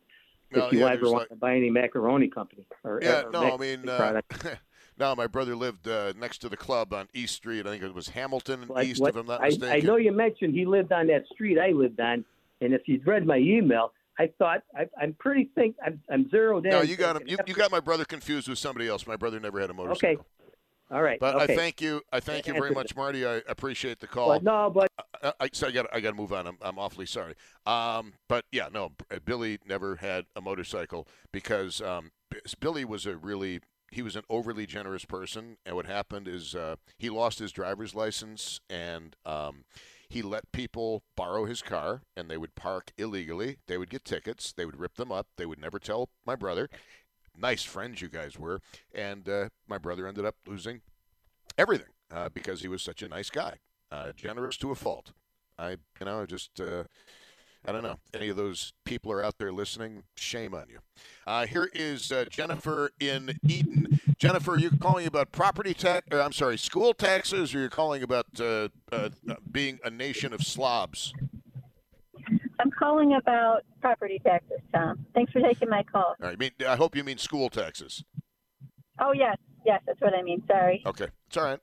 No, 0.52 0.66
if 0.66 0.72
you 0.72 0.80
yeah, 0.80 0.92
ever 0.92 1.04
want 1.04 1.14
like- 1.18 1.28
to 1.28 1.36
buy 1.36 1.54
any 1.56 1.70
macaroni 1.70 2.28
company 2.28 2.66
or 2.82 2.98
Yeah, 3.02 3.22
or 3.26 3.30
no, 3.30 3.54
I 3.54 3.56
mean, 3.56 3.88
uh, 3.88 4.20
no, 4.98 5.14
my 5.14 5.28
brother 5.28 5.54
lived 5.54 5.86
uh, 5.86 6.12
next 6.18 6.38
to 6.38 6.48
the 6.48 6.56
club 6.56 6.92
on 6.92 7.06
East 7.14 7.36
Street. 7.36 7.66
I 7.68 7.70
think 7.70 7.84
it 7.84 7.94
was 7.94 8.08
Hamilton 8.08 8.66
Like 8.68 8.88
East, 8.88 9.00
what- 9.00 9.10
if 9.10 9.16
I'm 9.16 9.26
not 9.26 9.40
I, 9.42 9.46
mistaken. 9.46 9.68
I 9.70 9.78
know 9.78 9.96
you 9.96 10.10
mentioned 10.10 10.54
he 10.54 10.66
lived 10.66 10.90
on 10.92 11.06
that 11.06 11.24
street 11.32 11.56
I 11.58 11.70
lived 11.70 12.00
on, 12.00 12.24
and 12.60 12.74
if 12.74 12.82
you'd 12.86 13.06
read 13.06 13.24
my 13.24 13.36
email, 13.36 13.92
I 14.20 14.28
thought 14.38 14.62
I, 14.76 14.86
I'm 15.00 15.14
pretty 15.14 15.48
think 15.54 15.76
I'm, 15.84 15.98
I'm 16.10 16.28
zeroed 16.28 16.66
in. 16.66 16.72
No, 16.72 16.82
you 16.82 16.96
got 16.96 17.16
him. 17.16 17.22
You, 17.26 17.38
you 17.46 17.54
got 17.54 17.70
my 17.70 17.80
brother 17.80 18.04
confused 18.04 18.48
with 18.48 18.58
somebody 18.58 18.86
else. 18.86 19.06
My 19.06 19.16
brother 19.16 19.40
never 19.40 19.58
had 19.58 19.70
a 19.70 19.74
motorcycle. 19.74 20.20
Okay. 20.20 20.24
All 20.90 21.02
right. 21.02 21.18
But 21.18 21.36
okay. 21.36 21.54
I 21.54 21.56
thank 21.56 21.80
you. 21.80 22.02
I 22.12 22.20
thank 22.20 22.46
you 22.46 22.52
very 22.52 22.72
much. 22.72 22.94
Marty. 22.94 23.24
I 23.24 23.40
appreciate 23.48 23.98
the 23.98 24.06
call. 24.06 24.28
But 24.28 24.42
no, 24.42 24.68
but 24.68 24.90
I, 25.22 25.32
I, 25.40 25.48
so 25.54 25.68
I 25.68 25.70
got 25.70 25.86
I 25.90 26.00
got 26.00 26.10
to 26.10 26.16
move 26.16 26.34
on. 26.34 26.46
I'm, 26.46 26.58
I'm 26.60 26.78
awfully 26.78 27.06
sorry. 27.06 27.34
Um, 27.64 28.12
but 28.28 28.44
yeah, 28.52 28.68
no, 28.70 28.92
Billy 29.24 29.58
never 29.64 29.96
had 29.96 30.26
a 30.36 30.42
motorcycle 30.42 31.08
because 31.32 31.80
um, 31.80 32.10
Billy 32.58 32.84
was 32.84 33.06
a 33.06 33.16
really 33.16 33.60
he 33.90 34.02
was 34.02 34.16
an 34.16 34.24
overly 34.28 34.66
generous 34.66 35.06
person, 35.06 35.56
and 35.64 35.76
what 35.76 35.86
happened 35.86 36.28
is 36.28 36.54
uh, 36.54 36.76
he 36.98 37.08
lost 37.08 37.38
his 37.38 37.52
driver's 37.52 37.94
license 37.94 38.60
and. 38.68 39.16
Um, 39.24 39.64
he 40.10 40.22
let 40.22 40.50
people 40.50 41.04
borrow 41.16 41.44
his 41.44 41.62
car 41.62 42.02
and 42.16 42.28
they 42.28 42.36
would 42.36 42.56
park 42.56 42.90
illegally. 42.98 43.58
They 43.68 43.78
would 43.78 43.90
get 43.90 44.04
tickets. 44.04 44.52
They 44.52 44.66
would 44.66 44.78
rip 44.78 44.96
them 44.96 45.12
up. 45.12 45.28
They 45.36 45.46
would 45.46 45.60
never 45.60 45.78
tell 45.78 46.10
my 46.26 46.34
brother. 46.34 46.68
Nice 47.38 47.62
friends 47.62 48.02
you 48.02 48.08
guys 48.08 48.36
were. 48.36 48.60
And 48.92 49.28
uh, 49.28 49.48
my 49.68 49.78
brother 49.78 50.08
ended 50.08 50.24
up 50.24 50.34
losing 50.46 50.80
everything 51.56 51.92
uh, 52.12 52.28
because 52.28 52.60
he 52.60 52.68
was 52.68 52.82
such 52.82 53.02
a 53.02 53.08
nice 53.08 53.30
guy, 53.30 53.58
uh, 53.92 54.10
generous 54.16 54.56
to 54.58 54.72
a 54.72 54.74
fault. 54.74 55.12
I, 55.56 55.70
you 56.00 56.06
know, 56.06 56.26
just, 56.26 56.60
uh, 56.60 56.84
I 57.66 57.72
don't 57.72 57.82
know. 57.82 57.98
Any 58.14 58.28
of 58.28 58.36
those 58.36 58.72
people 58.84 59.12
are 59.12 59.22
out 59.22 59.38
there 59.38 59.52
listening, 59.52 60.04
shame 60.16 60.54
on 60.54 60.66
you. 60.68 60.78
Uh, 61.26 61.46
here 61.46 61.68
is 61.74 62.10
uh, 62.10 62.24
Jennifer 62.30 62.90
in 62.98 63.38
Eden. 63.46 64.00
Jennifer, 64.18 64.58
you're 64.58 64.70
calling 64.80 65.06
about 65.06 65.30
property 65.30 65.74
tax, 65.74 66.06
I'm 66.10 66.32
sorry, 66.32 66.56
school 66.56 66.94
taxes, 66.94 67.54
or 67.54 67.60
you're 67.60 67.68
calling 67.68 68.02
about 68.02 68.26
uh, 68.40 68.68
uh, 68.92 69.10
being 69.50 69.78
a 69.84 69.90
nation 69.90 70.32
of 70.32 70.42
slobs? 70.42 71.12
I'm 72.58 72.70
calling 72.70 73.14
about 73.14 73.62
property 73.80 74.20
taxes, 74.24 74.60
Tom. 74.74 75.06
Thanks 75.14 75.32
for 75.32 75.40
taking 75.40 75.68
my 75.68 75.82
call. 75.82 76.02
All 76.02 76.16
right, 76.20 76.32
I, 76.32 76.36
mean, 76.36 76.50
I 76.66 76.76
hope 76.76 76.96
you 76.96 77.04
mean 77.04 77.18
school 77.18 77.48
taxes. 77.48 78.04
Oh, 78.98 79.12
yes, 79.12 79.36
yes, 79.64 79.82
that's 79.86 80.00
what 80.00 80.14
I 80.14 80.22
mean. 80.22 80.42
Sorry. 80.46 80.82
Okay, 80.84 81.06
it's 81.26 81.36
all 81.36 81.44
right. 81.44 81.60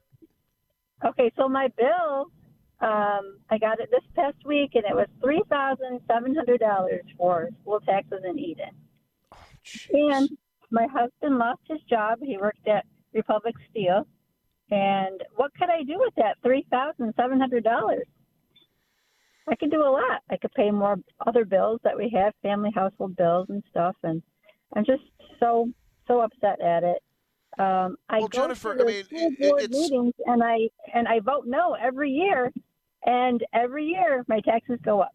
Okay, 1.04 1.32
so 1.36 1.48
my 1.48 1.68
bill, 1.76 2.30
um, 2.80 3.38
I 3.50 3.58
got 3.58 3.80
it 3.80 3.90
this 3.90 4.04
past 4.14 4.36
week, 4.44 4.72
and 4.74 4.84
it 4.88 4.94
was 4.94 5.06
three 5.22 5.42
thousand 5.50 6.00
seven 6.10 6.34
hundred 6.34 6.60
dollars 6.60 7.04
for 7.16 7.48
school 7.62 7.80
taxes 7.80 8.20
in 8.28 8.38
Eden. 8.38 8.70
and 9.92 10.28
my 10.70 10.86
husband 10.86 11.38
lost 11.38 11.60
his 11.68 11.80
job. 11.88 12.18
He 12.22 12.36
worked 12.38 12.66
at 12.68 12.84
Republic 13.14 13.54
Steel, 13.70 14.06
and 14.70 15.22
what 15.36 15.52
could 15.58 15.70
I 15.70 15.82
do 15.82 15.98
with 15.98 16.14
that 16.16 16.36
three 16.42 16.66
thousand 16.70 17.12
seven 17.16 17.40
hundred 17.40 17.64
dollars? 17.64 18.06
I 19.48 19.54
could 19.56 19.70
do 19.70 19.80
a 19.82 19.90
lot. 19.90 20.20
I 20.30 20.36
could 20.36 20.52
pay 20.52 20.70
more 20.70 20.96
other 21.26 21.44
bills 21.46 21.80
that 21.82 21.96
we 21.96 22.10
have, 22.14 22.34
family 22.42 22.70
household 22.74 23.16
bills 23.16 23.46
and 23.48 23.62
stuff, 23.70 23.96
and 24.04 24.22
I'm 24.76 24.84
just 24.84 25.02
so 25.40 25.68
so 26.06 26.20
upset 26.20 26.60
at 26.60 26.84
it. 26.84 27.02
Um, 27.58 27.96
I 28.08 28.18
Well, 28.20 28.28
go 28.28 28.42
Jennifer, 28.42 28.76
to 28.76 28.82
I 28.82 28.86
mean, 28.86 29.04
it- 29.10 29.40
board 29.40 29.62
it's- 29.62 29.70
meetings 29.70 30.14
and 30.26 30.44
I 30.44 30.68
and 30.94 31.08
I 31.08 31.18
vote 31.20 31.44
no 31.46 31.74
every 31.74 32.10
year, 32.10 32.52
and 33.06 33.44
every 33.52 33.84
year 33.84 34.24
my 34.28 34.40
taxes 34.40 34.78
go 34.84 35.00
up. 35.00 35.14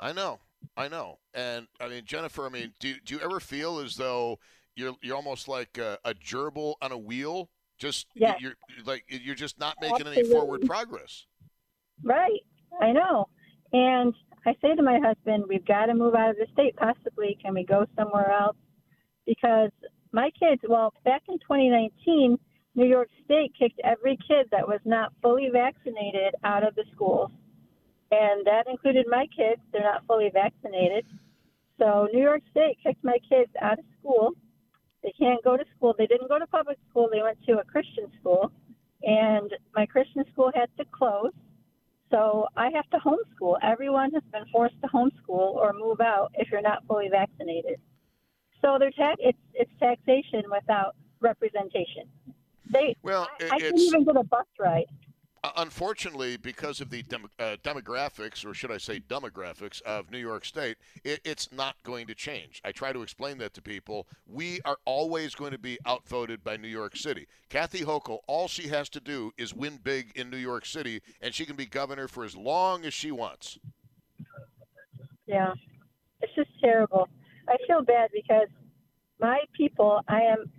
I 0.00 0.12
know, 0.12 0.40
I 0.76 0.88
know, 0.88 1.18
and 1.34 1.66
I 1.80 1.88
mean, 1.88 2.04
Jennifer. 2.04 2.46
I 2.46 2.48
mean, 2.48 2.72
do 2.80 2.94
do 3.04 3.14
you 3.14 3.20
ever 3.20 3.40
feel 3.40 3.78
as 3.78 3.96
though 3.96 4.38
you're 4.74 4.94
you're 5.02 5.16
almost 5.16 5.48
like 5.48 5.78
a, 5.78 5.98
a 6.04 6.14
gerbil 6.14 6.74
on 6.82 6.92
a 6.92 6.98
wheel? 6.98 7.50
Just 7.78 8.06
Yes. 8.14 8.40
you're 8.40 8.54
like 8.84 9.04
you're 9.08 9.34
just 9.34 9.58
not 9.58 9.76
making 9.80 10.06
any 10.06 10.24
forward 10.24 10.62
progress. 10.66 11.26
Right. 12.02 12.40
I 12.80 12.92
know. 12.92 13.28
And 13.72 14.14
I 14.46 14.54
say 14.60 14.74
to 14.74 14.82
my 14.82 14.98
husband, 14.98 15.44
we've 15.48 15.64
got 15.64 15.86
to 15.86 15.94
move 15.94 16.14
out 16.14 16.30
of 16.30 16.36
the 16.36 16.46
state 16.52 16.76
possibly. 16.76 17.38
Can 17.42 17.54
we 17.54 17.64
go 17.64 17.86
somewhere 17.96 18.30
else? 18.30 18.56
Because 19.26 19.70
my 20.12 20.30
kids, 20.38 20.60
well, 20.68 20.92
back 21.04 21.22
in 21.28 21.38
2019, 21.38 22.38
New 22.74 22.86
York 22.86 23.08
State 23.24 23.52
kicked 23.58 23.80
every 23.84 24.16
kid 24.28 24.48
that 24.50 24.66
was 24.66 24.80
not 24.84 25.12
fully 25.20 25.48
vaccinated 25.52 26.34
out 26.44 26.66
of 26.66 26.74
the 26.74 26.84
schools. 26.94 27.30
And 28.10 28.46
that 28.46 28.66
included 28.68 29.06
my 29.08 29.26
kids. 29.34 29.60
They're 29.72 29.82
not 29.82 30.06
fully 30.06 30.30
vaccinated. 30.32 31.06
So 31.78 32.08
New 32.12 32.22
York 32.22 32.42
State 32.50 32.78
kicked 32.82 33.04
my 33.04 33.18
kids 33.28 33.50
out 33.60 33.78
of 33.78 33.84
school. 33.98 34.32
They 35.02 35.12
can't 35.18 35.42
go 35.42 35.56
to 35.56 35.64
school. 35.76 35.94
They 35.96 36.06
didn't 36.06 36.28
go 36.28 36.38
to 36.38 36.46
public 36.46 36.78
school. 36.88 37.08
They 37.10 37.22
went 37.22 37.38
to 37.46 37.58
a 37.58 37.64
Christian 37.64 38.06
school. 38.20 38.52
And 39.02 39.50
my 39.74 39.86
Christian 39.86 40.24
school 40.32 40.50
had 40.54 40.68
to 40.78 40.84
close. 40.92 41.32
So 42.10 42.46
I 42.56 42.70
have 42.74 42.88
to 42.90 42.98
homeschool. 42.98 43.56
Everyone 43.62 44.12
has 44.12 44.22
been 44.32 44.44
forced 44.52 44.80
to 44.82 44.88
homeschool 44.88 45.56
or 45.56 45.72
move 45.72 46.00
out 46.00 46.30
if 46.34 46.48
you're 46.50 46.62
not 46.62 46.86
fully 46.86 47.08
vaccinated. 47.10 47.80
So 48.60 48.76
they're 48.78 48.92
ta- 48.92 49.16
it's 49.18 49.38
it's 49.54 49.70
taxation 49.80 50.44
without 50.50 50.94
representation. 51.20 52.08
They 52.70 52.96
well, 53.02 53.28
I, 53.40 53.46
I 53.46 53.60
can't 53.60 53.78
even 53.78 54.04
get 54.04 54.16
a 54.16 54.22
bus 54.22 54.46
ride. 54.58 54.86
Uh, 55.44 55.50
unfortunately, 55.56 56.36
because 56.36 56.80
of 56.80 56.88
the 56.88 57.02
dem- 57.02 57.28
uh, 57.40 57.56
demographics, 57.64 58.46
or 58.46 58.54
should 58.54 58.70
I 58.70 58.78
say 58.78 59.00
demographics, 59.00 59.82
of 59.82 60.08
New 60.12 60.18
York 60.18 60.44
State, 60.44 60.76
it, 61.02 61.20
it's 61.24 61.50
not 61.50 61.74
going 61.82 62.06
to 62.06 62.14
change. 62.14 62.60
I 62.64 62.70
try 62.70 62.92
to 62.92 63.02
explain 63.02 63.38
that 63.38 63.52
to 63.54 63.62
people. 63.62 64.06
We 64.24 64.60
are 64.64 64.78
always 64.84 65.34
going 65.34 65.50
to 65.50 65.58
be 65.58 65.78
outvoted 65.84 66.44
by 66.44 66.56
New 66.56 66.68
York 66.68 66.96
City. 66.96 67.26
Kathy 67.48 67.80
Hochul, 67.80 68.20
all 68.28 68.46
she 68.46 68.68
has 68.68 68.88
to 68.90 69.00
do 69.00 69.32
is 69.36 69.52
win 69.52 69.80
big 69.82 70.12
in 70.14 70.30
New 70.30 70.36
York 70.36 70.64
City, 70.64 71.02
and 71.20 71.34
she 71.34 71.44
can 71.44 71.56
be 71.56 71.66
governor 71.66 72.06
for 72.06 72.22
as 72.22 72.36
long 72.36 72.84
as 72.84 72.94
she 72.94 73.10
wants. 73.10 73.58
Yeah, 75.26 75.54
it's 76.20 76.34
just 76.36 76.50
terrible. 76.60 77.08
I 77.48 77.56
feel 77.66 77.82
bad 77.82 78.10
because 78.12 78.48
my 79.18 79.40
people, 79.56 80.02
I 80.06 80.20
am 80.20 80.50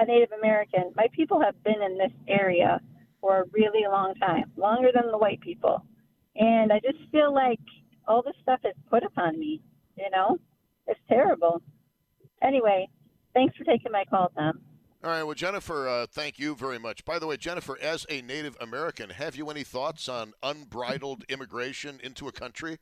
a 0.00 0.04
Native 0.04 0.32
American, 0.38 0.92
my 0.96 1.06
people 1.12 1.40
have 1.40 1.60
been 1.62 1.82
in 1.82 1.98
this 1.98 2.12
area 2.28 2.80
for 3.20 3.40
a 3.40 3.44
really 3.52 3.86
long 3.86 4.14
time, 4.16 4.50
longer 4.56 4.90
than 4.94 5.10
the 5.10 5.18
white 5.18 5.40
people. 5.40 5.84
And 6.36 6.72
I 6.72 6.80
just 6.80 6.98
feel 7.12 7.32
like 7.32 7.60
all 8.06 8.22
this 8.22 8.34
stuff 8.42 8.60
is 8.64 8.74
put 8.90 9.04
upon 9.04 9.38
me, 9.38 9.62
you 9.96 10.10
know? 10.10 10.38
It's 10.86 11.00
terrible. 11.08 11.62
Anyway, 12.42 12.88
thanks 13.32 13.56
for 13.56 13.64
taking 13.64 13.92
my 13.92 14.04
call, 14.04 14.30
Tom. 14.36 14.60
All 15.02 15.10
right. 15.10 15.22
Well, 15.22 15.34
Jennifer, 15.34 15.86
uh, 15.86 16.06
thank 16.10 16.38
you 16.38 16.54
very 16.54 16.78
much. 16.78 17.04
By 17.04 17.18
the 17.18 17.26
way, 17.26 17.36
Jennifer, 17.36 17.78
as 17.80 18.06
a 18.08 18.22
Native 18.22 18.56
American, 18.60 19.10
have 19.10 19.36
you 19.36 19.50
any 19.50 19.62
thoughts 19.62 20.08
on 20.08 20.32
unbridled 20.42 21.24
immigration 21.28 22.00
into 22.02 22.26
a 22.26 22.32
country? 22.32 22.78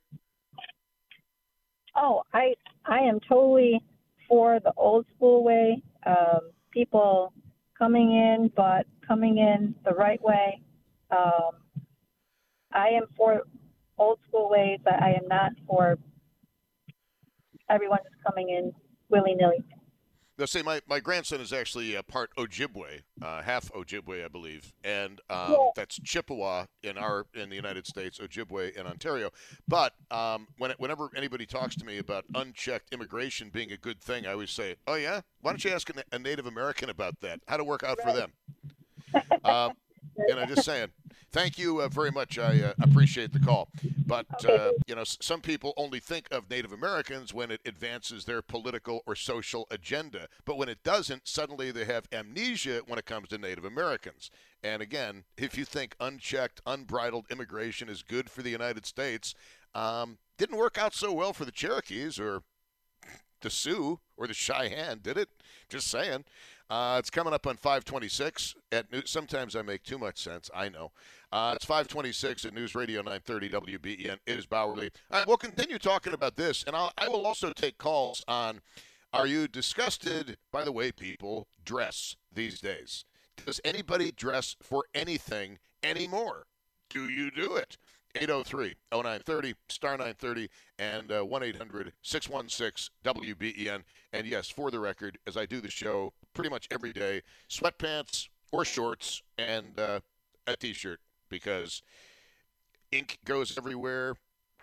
Oh, 1.95 2.23
I 2.33 2.53
I 2.85 2.99
am 2.99 3.19
totally 3.27 3.81
for 4.27 4.59
the 4.61 4.73
old 4.77 5.05
school 5.15 5.43
way. 5.43 5.83
Um, 6.05 6.51
people 6.73 7.33
coming 7.77 8.11
in, 8.11 8.51
but 8.55 8.85
coming 9.07 9.37
in 9.37 9.75
the 9.85 9.91
right 9.93 10.21
way. 10.23 10.61
Um, 11.11 11.51
I 12.73 12.89
am 12.89 13.03
for 13.15 13.43
old 13.97 14.19
school 14.27 14.49
ways, 14.49 14.79
but 14.83 14.95
I 15.01 15.11
am 15.11 15.27
not 15.27 15.51
for 15.67 15.97
everyone 17.69 17.99
just 18.03 18.23
coming 18.27 18.49
in 18.49 18.73
willy 19.09 19.35
nilly. 19.35 19.63
They'll 20.37 20.47
say 20.47 20.63
my, 20.63 20.81
my 20.87 20.99
grandson 20.99 21.41
is 21.41 21.53
actually 21.53 21.93
a 21.95 22.01
part 22.01 22.31
Ojibwe, 22.37 23.01
uh, 23.21 23.41
half 23.43 23.71
Ojibwe, 23.71 24.25
I 24.25 24.27
believe, 24.27 24.73
and 24.83 25.21
um, 25.29 25.51
yeah. 25.51 25.69
that's 25.75 25.99
Chippewa 26.03 26.65
in 26.81 26.97
our 26.97 27.27
in 27.35 27.49
the 27.49 27.55
United 27.55 27.85
States, 27.85 28.17
Ojibwe 28.17 28.75
in 28.75 28.87
Ontario. 28.87 29.29
But 29.67 29.93
um, 30.09 30.47
when 30.57 30.71
it, 30.71 30.79
whenever 30.79 31.09
anybody 31.15 31.45
talks 31.45 31.75
to 31.75 31.85
me 31.85 31.99
about 31.99 32.25
unchecked 32.33 32.91
immigration 32.91 33.49
being 33.53 33.71
a 33.71 33.77
good 33.77 34.01
thing, 34.01 34.25
I 34.25 34.31
always 34.31 34.49
say, 34.49 34.75
"Oh 34.87 34.95
yeah, 34.95 35.21
why 35.41 35.51
don't 35.51 35.63
you 35.63 35.71
ask 35.71 35.89
a, 35.91 36.03
a 36.11 36.17
Native 36.17 36.47
American 36.47 36.89
about 36.89 37.19
that? 37.21 37.39
How 37.47 37.57
to 37.57 37.63
work 37.63 37.83
out 37.83 37.99
right. 38.03 38.07
for 38.07 38.19
them?" 38.19 38.31
um, 39.45 39.73
and 40.29 40.39
I'm 40.39 40.47
just 40.47 40.63
saying, 40.63 40.89
thank 41.31 41.57
you 41.57 41.81
uh, 41.81 41.89
very 41.89 42.11
much. 42.11 42.37
I 42.37 42.61
uh, 42.61 42.73
appreciate 42.81 43.33
the 43.33 43.39
call. 43.39 43.69
But, 44.05 44.45
uh, 44.47 44.71
you 44.87 44.95
know, 44.95 45.03
some 45.03 45.41
people 45.41 45.73
only 45.77 45.99
think 45.99 46.27
of 46.31 46.49
Native 46.49 46.71
Americans 46.71 47.33
when 47.33 47.51
it 47.51 47.61
advances 47.65 48.25
their 48.25 48.41
political 48.41 49.01
or 49.05 49.15
social 49.15 49.67
agenda. 49.71 50.27
But 50.45 50.57
when 50.57 50.69
it 50.69 50.83
doesn't, 50.83 51.27
suddenly 51.27 51.71
they 51.71 51.85
have 51.85 52.07
amnesia 52.11 52.81
when 52.85 52.99
it 52.99 53.05
comes 53.05 53.29
to 53.29 53.37
Native 53.37 53.65
Americans. 53.65 54.29
And 54.63 54.81
again, 54.81 55.23
if 55.37 55.57
you 55.57 55.65
think 55.65 55.95
unchecked, 55.99 56.61
unbridled 56.65 57.25
immigration 57.29 57.89
is 57.89 58.03
good 58.03 58.29
for 58.29 58.41
the 58.41 58.49
United 58.49 58.85
States, 58.85 59.33
um, 59.75 60.17
didn't 60.37 60.57
work 60.57 60.77
out 60.77 60.93
so 60.93 61.11
well 61.11 61.33
for 61.33 61.45
the 61.45 61.51
Cherokees 61.51 62.19
or 62.19 62.43
the 63.43 63.49
Sioux 63.49 63.99
or 64.17 64.25
the 64.27 64.33
Cheyenne, 64.33 64.99
did 65.03 65.17
it? 65.17 65.29
Just 65.69 65.87
saying. 65.87 66.25
Uh, 66.69 66.95
it's 66.97 67.11
coming 67.11 67.33
up 67.33 67.45
on 67.45 67.55
526 67.55 68.55
at. 68.71 68.87
Sometimes 69.05 69.55
I 69.55 69.61
make 69.61 69.83
too 69.83 69.99
much 69.99 70.17
sense. 70.17 70.49
I 70.55 70.69
know. 70.69 70.91
Uh, 71.31 71.53
it's 71.55 71.65
526 71.65 72.45
at 72.45 72.53
News 72.53 72.73
Radio 72.73 73.01
930 73.01 73.49
WBEN. 73.49 74.17
It 74.25 74.37
is 74.37 74.47
Bauerle. 74.47 74.89
All 75.11 75.19
right, 75.19 75.27
we'll 75.27 75.37
continue 75.37 75.77
talking 75.77 76.13
about 76.13 76.35
this, 76.35 76.63
and 76.65 76.75
I'll, 76.75 76.91
I 76.97 77.07
will 77.07 77.27
also 77.27 77.51
take 77.53 77.77
calls 77.77 78.23
on 78.27 78.61
are 79.13 79.27
you 79.27 79.47
disgusted 79.47 80.37
by 80.51 80.63
the 80.63 80.71
way 80.71 80.91
people 80.91 81.47
dress 81.63 82.15
these 82.33 82.59
days? 82.59 83.05
Does 83.45 83.61
anybody 83.63 84.11
dress 84.11 84.55
for 84.63 84.85
anything 84.95 85.59
anymore? 85.83 86.47
Do 86.89 87.09
you 87.09 87.29
do 87.29 87.55
it? 87.55 87.77
803 88.15 88.75
0930, 88.91 89.55
star 89.69 89.91
930, 89.91 90.49
and 90.79 91.09
1 91.29 91.43
800 91.43 91.93
616 92.01 92.93
WBEN. 93.03 93.83
And 94.11 94.27
yes, 94.27 94.49
for 94.49 94.71
the 94.71 94.79
record, 94.79 95.17
as 95.25 95.37
I 95.37 95.45
do 95.45 95.61
the 95.61 95.71
show 95.71 96.13
pretty 96.33 96.49
much 96.49 96.67
every 96.71 96.93
day, 96.93 97.21
sweatpants 97.49 98.27
or 98.51 98.63
shorts 98.63 99.21
and 99.37 99.79
uh, 99.79 99.99
a 100.47 100.55
t 100.55 100.73
shirt 100.73 100.99
because 101.29 101.81
ink 102.91 103.17
goes 103.25 103.57
everywhere, 103.57 104.15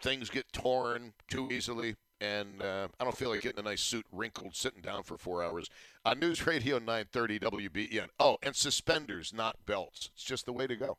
things 0.03 0.31
get 0.31 0.53
torn 0.53 1.13
too 1.29 1.49
easily. 1.51 1.97
And 2.23 2.61
uh, 2.63 2.89
I 2.99 3.05
don't 3.05 3.17
feel 3.17 3.31
like 3.31 3.41
getting 3.41 3.61
a 3.61 3.63
nice 3.63 3.81
suit 3.81 4.05
wrinkled 4.13 4.55
sitting 4.55 4.83
down 4.83 5.05
for 5.05 5.17
four 5.17 5.43
hours. 5.43 5.71
On 6.05 6.19
News 6.19 6.47
Radio 6.47 6.79
930 6.79 7.39
WBEN. 7.39 8.09
Oh, 8.19 8.37
and 8.43 8.55
suspenders, 8.55 9.33
not 9.33 9.57
belts. 9.65 10.11
It's 10.15 10.25
just 10.25 10.45
the 10.45 10.53
way 10.53 10.67
to 10.67 10.77
go. 10.77 10.99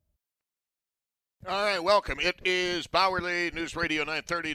All 1.47 1.65
right, 1.65 1.83
welcome. 1.83 2.19
It 2.19 2.39
is 2.45 2.85
Bauerle, 2.85 3.51
News 3.51 3.75
Radio 3.75 4.03
930 4.03 4.53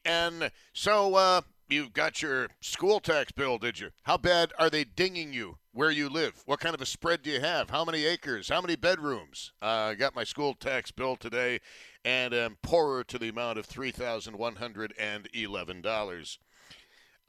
WBEN. 0.00 0.50
So, 0.72 1.14
uh, 1.14 1.42
you 1.68 1.90
got 1.90 2.20
your 2.20 2.48
school 2.60 2.98
tax 2.98 3.30
bill, 3.30 3.58
did 3.58 3.78
you? 3.78 3.90
How 4.02 4.16
bad 4.16 4.52
are 4.58 4.68
they 4.68 4.82
dinging 4.82 5.32
you 5.32 5.58
where 5.72 5.92
you 5.92 6.08
live? 6.08 6.42
What 6.44 6.58
kind 6.58 6.74
of 6.74 6.80
a 6.80 6.86
spread 6.86 7.22
do 7.22 7.30
you 7.30 7.40
have? 7.40 7.70
How 7.70 7.84
many 7.84 8.04
acres? 8.04 8.48
How 8.48 8.60
many 8.60 8.74
bedrooms? 8.74 9.52
Uh, 9.62 9.90
I 9.90 9.94
got 9.94 10.16
my 10.16 10.24
school 10.24 10.54
tax 10.54 10.90
bill 10.90 11.14
today 11.14 11.60
and 12.04 12.34
am 12.34 12.56
poorer 12.62 13.04
to 13.04 13.16
the 13.16 13.28
amount 13.28 13.60
of 13.60 13.68
$3,111. 13.68 16.38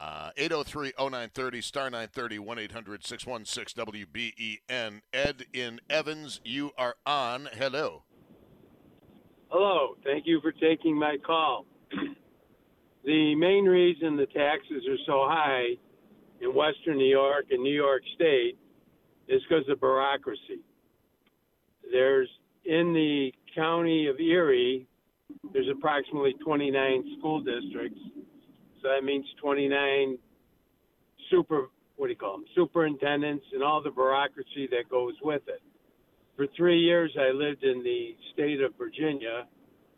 Uh, 0.00 0.30
803-0930, 0.36 1.62
star 1.62 1.90
930, 1.90 2.38
1-800-616-WBEN. 2.38 5.00
Ed 5.12 5.46
in 5.52 5.80
Evans, 5.88 6.40
you 6.44 6.72
are 6.76 6.96
on. 7.06 7.48
Hello. 7.52 8.02
Hello. 9.50 9.94
Thank 10.04 10.26
you 10.26 10.40
for 10.42 10.52
taking 10.52 10.94
my 10.94 11.16
call. 11.24 11.64
the 13.04 13.34
main 13.34 13.64
reason 13.64 14.14
the 14.14 14.26
taxes 14.26 14.84
are 14.86 14.98
so 15.06 15.24
high 15.26 15.68
in 16.42 16.54
Western 16.54 16.98
New 16.98 17.08
York 17.08 17.46
and 17.50 17.62
New 17.62 17.74
York 17.74 18.02
State 18.14 18.58
is 19.26 19.40
because 19.48 19.64
of 19.70 19.80
bureaucracy. 19.80 20.60
There's 21.90 22.28
in 22.66 22.92
the 22.92 23.32
county 23.54 24.08
of 24.08 24.20
Erie, 24.20 24.86
there's 25.54 25.68
approximately 25.74 26.34
29 26.44 27.16
school 27.18 27.40
districts. 27.40 28.00
So 28.82 28.88
that 28.94 29.02
means 29.02 29.24
29 29.40 30.18
super, 31.30 31.70
what 31.96 32.08
do 32.08 32.10
you 32.12 32.18
call 32.18 32.36
them, 32.36 32.44
superintendents 32.54 33.46
and 33.54 33.62
all 33.62 33.82
the 33.82 33.90
bureaucracy 33.90 34.68
that 34.72 34.90
goes 34.90 35.14
with 35.22 35.42
it. 35.48 35.62
For 36.38 36.46
three 36.56 36.78
years, 36.78 37.10
I 37.18 37.32
lived 37.32 37.64
in 37.64 37.82
the 37.82 38.14
state 38.32 38.60
of 38.60 38.72
Virginia, 38.78 39.48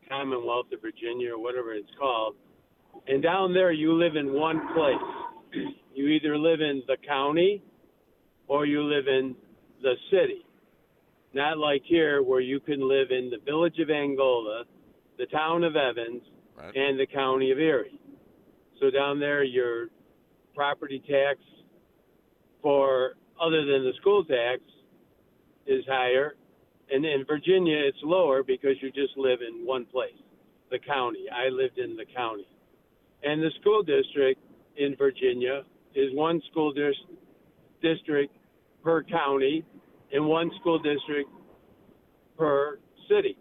Commonwealth 0.09 0.73
of 0.73 0.81
Virginia, 0.81 1.35
or 1.35 1.39
whatever 1.39 1.75
it's 1.75 1.91
called. 1.99 2.35
And 3.07 3.23
down 3.23 3.53
there, 3.53 3.73
you 3.73 3.93
live 3.93 4.17
in 4.17 4.33
one 4.33 4.59
place. 4.73 5.67
You 5.95 6.07
either 6.07 6.39
live 6.39 6.63
in 6.63 6.83
the 6.87 6.97
county 7.07 7.63
or 8.49 8.65
you 8.65 8.83
live 8.83 9.07
in 9.07 9.37
the 9.83 9.93
city. 10.11 10.47
Not 11.35 11.59
like 11.59 11.83
here, 11.85 12.23
where 12.23 12.41
you 12.41 12.59
can 12.59 12.89
live 12.89 13.11
in 13.11 13.29
the 13.29 13.39
village 13.45 13.79
of 13.79 13.91
Angola, 13.91 14.65
the 15.19 15.27
town 15.27 15.63
of 15.63 15.77
Evans, 15.77 16.23
Right. 16.57 16.75
and 16.75 16.99
the 16.99 17.07
county 17.07 17.51
of 17.51 17.59
Erie. 17.59 18.01
So 18.81 18.89
down 18.91 19.21
there, 19.21 19.43
your 19.43 19.91
property 20.55 21.03
tax 21.07 21.39
for 22.63 23.17
other 23.39 23.67
than 23.67 23.85
the 23.85 23.93
school 24.01 24.25
tax 24.25 24.63
is 25.71 25.85
higher, 25.89 26.35
and 26.91 27.05
in 27.05 27.25
Virginia 27.27 27.79
it's 27.79 27.99
lower 28.03 28.43
because 28.43 28.77
you 28.83 28.91
just 28.91 29.17
live 29.17 29.41
in 29.47 29.67
one 29.67 29.87
place, 29.87 30.19
the 30.71 30.79
county. 30.79 31.27
I 31.33 31.49
lived 31.49 31.79
in 31.79 31.97
the 31.97 32.05
county, 32.05 32.47
and 33.23 33.43
the 33.43 33.51
school 33.61 33.83
district 33.83 34.41
in 34.77 34.97
Virginia 34.97 35.63
is 35.95 36.15
one 36.15 36.41
school 36.51 36.73
dis- 36.73 36.95
district 37.83 38.35
per 38.83 39.03
county 39.03 39.65
and 40.13 40.27
one 40.27 40.51
school 40.61 40.79
district 40.79 41.31
per 42.37 42.79
city. 43.09 43.37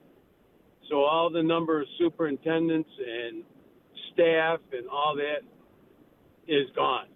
So 0.90 1.04
all 1.04 1.30
the 1.30 1.44
number 1.44 1.82
of 1.82 1.88
superintendents 1.98 2.90
and 3.00 3.44
staff 4.14 4.60
and 4.74 4.88
all 4.90 5.16
that 5.16 5.42
is 6.48 6.68
gone. 6.76 7.08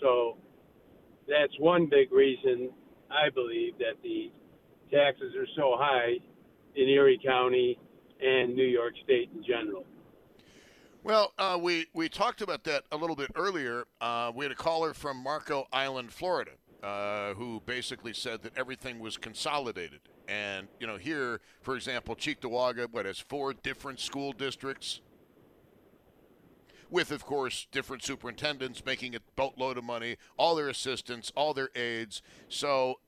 So 0.00 0.36
that's 1.26 1.52
one 1.58 1.88
big 1.88 2.12
reason 2.12 2.70
I 3.10 3.30
believe 3.30 3.78
that 3.78 3.94
the 4.02 4.30
taxes 4.94 5.34
are 5.36 5.46
so 5.56 5.76
high 5.76 6.14
in 6.76 6.88
Erie 6.88 7.20
County 7.24 7.78
and 8.20 8.54
New 8.54 8.66
York 8.66 8.94
State 9.04 9.30
in 9.34 9.44
general. 9.44 9.84
Well, 11.02 11.34
uh, 11.38 11.58
we 11.60 11.86
we 11.92 12.08
talked 12.08 12.40
about 12.40 12.64
that 12.64 12.84
a 12.90 12.96
little 12.96 13.16
bit 13.16 13.30
earlier. 13.34 13.84
Uh, 14.00 14.32
we 14.34 14.44
had 14.44 14.52
a 14.52 14.56
caller 14.56 14.94
from 14.94 15.18
Marco 15.18 15.66
Island, 15.70 16.12
Florida, 16.12 16.52
uh, 16.82 17.34
who 17.34 17.60
basically 17.66 18.14
said 18.14 18.42
that 18.42 18.56
everything 18.56 19.00
was 19.00 19.18
consolidated. 19.18 20.00
And 20.28 20.68
you 20.80 20.86
know, 20.86 20.96
here, 20.96 21.40
for 21.60 21.76
example, 21.76 22.16
Cheektowaga, 22.16 22.90
what 22.90 23.04
has 23.04 23.18
four 23.18 23.52
different 23.52 24.00
school 24.00 24.32
districts, 24.32 25.02
with 26.88 27.10
of 27.10 27.26
course 27.26 27.66
different 27.70 28.02
superintendents 28.02 28.82
making 28.86 29.14
a 29.14 29.20
boatload 29.36 29.76
of 29.76 29.84
money, 29.84 30.16
all 30.38 30.54
their 30.54 30.70
assistants, 30.70 31.32
all 31.36 31.52
their 31.52 31.68
aides. 31.74 32.22
So. 32.48 33.00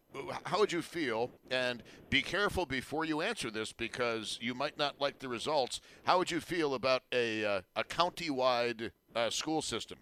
How 0.44 0.58
would 0.58 0.72
you 0.72 0.82
feel? 0.82 1.30
And 1.50 1.82
be 2.08 2.22
careful 2.22 2.66
before 2.66 3.04
you 3.04 3.20
answer 3.20 3.50
this 3.50 3.72
because 3.72 4.38
you 4.40 4.54
might 4.54 4.78
not 4.78 5.00
like 5.00 5.18
the 5.18 5.28
results. 5.28 5.80
How 6.04 6.18
would 6.18 6.30
you 6.30 6.40
feel 6.40 6.74
about 6.74 7.02
a, 7.12 7.44
uh, 7.44 7.60
a 7.74 7.84
county-wide 7.84 8.92
uh, 9.14 9.30
school 9.30 9.60
system? 9.62 9.98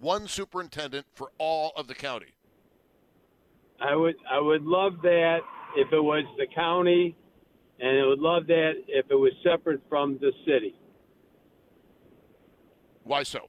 One 0.00 0.28
superintendent 0.28 1.06
for 1.14 1.32
all 1.38 1.72
of 1.76 1.86
the 1.86 1.94
county. 1.94 2.34
I 3.80 3.94
would 3.94 4.16
I 4.30 4.40
would 4.40 4.64
love 4.64 4.94
that 5.02 5.38
if 5.76 5.92
it 5.92 6.00
was 6.00 6.24
the 6.36 6.46
county, 6.52 7.16
and 7.78 8.00
I 8.00 8.06
would 8.06 8.18
love 8.18 8.46
that 8.48 8.72
if 8.88 9.06
it 9.10 9.14
was 9.14 9.32
separate 9.44 9.80
from 9.88 10.18
the 10.20 10.32
city. 10.44 10.74
Why 13.04 13.22
so? 13.22 13.48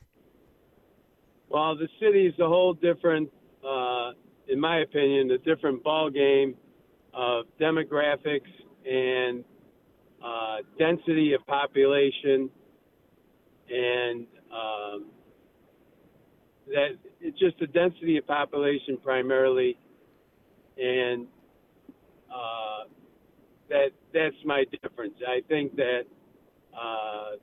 Well, 1.50 1.76
the 1.76 1.90
city 2.00 2.28
is 2.28 2.36
a 2.40 2.48
whole 2.48 2.76
different, 2.76 3.32
uh, 3.68 4.12
in 4.50 4.60
my 4.60 4.80
opinion, 4.80 5.32
a 5.32 5.38
different 5.38 5.84
ball 5.84 6.10
game 6.10 6.56
of 7.14 7.46
demographics 7.60 8.50
and 8.90 9.44
uh, 10.24 10.58
density 10.78 11.34
of 11.34 11.46
population, 11.48 12.50
and 13.70 14.26
um, 14.52 15.06
that 16.68 16.90
it's 17.22 17.38
just 17.40 17.60
the 17.60 17.68
density 17.68 18.18
of 18.18 18.28
population 18.28 18.98
primarily, 19.04 19.78
and 20.78 21.28
uh, 22.34 22.88
that 23.70 23.90
that's 24.14 24.36
my 24.46 24.66
difference. 24.82 25.14
I 25.28 25.42
think 25.48 25.76
that 25.76 26.02
uh, 26.74 27.38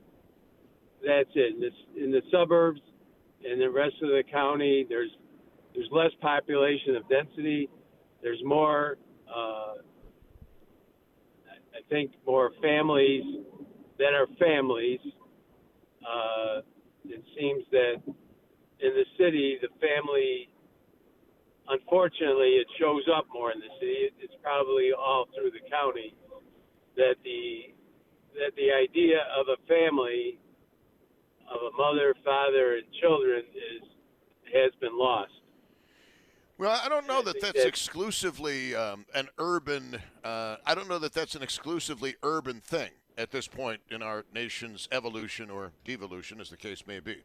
that's 1.05 1.29
it. 1.35 1.55
In, 1.55 1.61
this, 1.61 1.73
in 1.95 2.11
the 2.11 2.21
suburbs 2.31 2.81
and 3.43 3.61
the 3.61 3.69
rest 3.69 3.95
of 4.01 4.09
the 4.09 4.23
county, 4.31 4.85
there's 4.87 5.11
there's 5.77 5.89
less 5.91 6.11
population 6.21 6.95
of 6.95 7.07
density. 7.07 7.69
There's 8.23 8.41
more, 8.43 8.97
uh, 9.29 9.75
I 11.45 11.81
think, 11.87 12.13
more 12.25 12.51
families 12.59 13.23
that 13.99 14.13
are 14.13 14.25
families. 14.39 14.99
Uh, 16.01 16.61
it 17.05 17.23
seems 17.37 17.63
that 17.71 18.01
in 18.05 18.91
the 18.93 19.05
city, 19.19 19.59
the 19.61 19.69
family, 19.77 20.49
unfortunately, 21.69 22.57
it 22.57 22.67
shows 22.79 23.03
up 23.15 23.27
more 23.31 23.51
in 23.51 23.59
the 23.59 23.69
city. 23.79 24.09
It's 24.19 24.33
probably 24.41 24.89
all 24.97 25.27
through 25.35 25.51
the 25.51 25.69
county 25.69 26.15
that 26.95 27.15
the 27.23 27.73
that 28.33 28.53
the 28.55 28.71
idea 28.71 29.17
of 29.37 29.45
a 29.47 29.57
family 29.67 30.39
of 31.49 31.73
a 31.73 31.77
mother, 31.77 32.15
father, 32.25 32.77
and 32.77 32.85
children 32.99 33.43
is 33.53 33.87
has 34.53 34.71
been 34.81 34.97
lost. 34.97 35.31
Well, 36.57 36.79
I 36.83 36.89
don't 36.89 37.07
know 37.07 37.21
that 37.21 37.39
that's 37.39 37.59
that- 37.63 37.67
exclusively 37.67 38.75
um, 38.75 39.05
an 39.13 39.29
urban. 39.37 39.99
Uh, 40.23 40.57
I 40.65 40.73
don't 40.73 40.89
know 40.89 40.99
that 40.99 41.13
that's 41.13 41.35
an 41.35 41.43
exclusively 41.43 42.15
urban 42.23 42.61
thing 42.61 42.91
at 43.17 43.31
this 43.31 43.47
point 43.47 43.81
in 43.89 44.01
our 44.01 44.25
nation's 44.33 44.87
evolution 44.91 45.49
or 45.49 45.71
devolution, 45.85 46.39
as 46.39 46.49
the 46.49 46.57
case 46.57 46.85
may 46.87 46.99
be. 46.99 47.23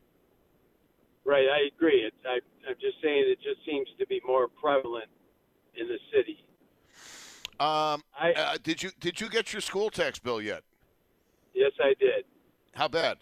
Right, 1.24 1.46
I 1.48 1.68
agree. 1.74 2.10
I, 2.26 2.40
I'm 2.68 2.74
just 2.80 2.96
saying 3.02 3.24
it 3.26 3.38
just 3.42 3.64
seems 3.64 3.86
to 3.98 4.06
be 4.06 4.20
more 4.26 4.48
prevalent 4.48 5.08
in 5.76 5.86
the 5.86 5.98
city. 6.12 6.44
Um, 7.60 8.02
I, 8.18 8.32
uh, 8.36 8.56
did 8.62 8.82
you 8.82 8.90
did 8.98 9.20
you 9.20 9.28
get 9.28 9.52
your 9.52 9.60
school 9.60 9.88
tax 9.88 10.18
bill 10.18 10.40
yet? 10.42 10.62
yes, 11.54 11.70
I 11.80 11.94
did. 12.00 12.24
How 12.74 12.88
bad? 12.88 13.18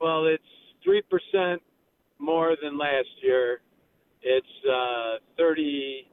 Well, 0.00 0.26
it's 0.26 0.42
three 0.84 1.02
percent 1.02 1.60
more 2.18 2.56
than 2.62 2.78
last 2.78 3.08
year. 3.22 3.60
It's 4.26 4.46
uh, 4.66 5.18
thirty, 5.36 6.08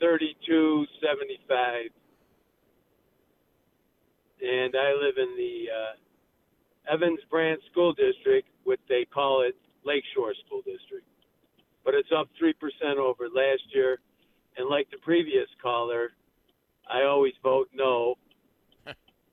thirty-two 0.00 0.84
seventy-five, 1.00 1.86
and 4.42 4.74
I 4.76 4.92
live 4.92 5.14
in 5.16 5.34
the 5.34 5.64
uh, 5.72 6.92
Evans 6.94 7.20
Branch 7.30 7.58
School 7.72 7.94
District, 7.94 8.46
what 8.64 8.78
they 8.86 9.06
call 9.06 9.40
it 9.48 9.56
Lakeshore 9.86 10.34
School 10.46 10.58
District. 10.58 11.06
But 11.86 11.94
it's 11.94 12.10
up 12.14 12.28
three 12.38 12.52
percent 12.52 12.98
over 12.98 13.24
last 13.34 13.62
year, 13.74 13.98
and 14.58 14.68
like 14.68 14.90
the 14.90 14.98
previous 14.98 15.48
caller, 15.62 16.10
I 16.86 17.04
always 17.04 17.32
vote 17.42 17.70
no 17.74 18.16
uh, 18.86 18.92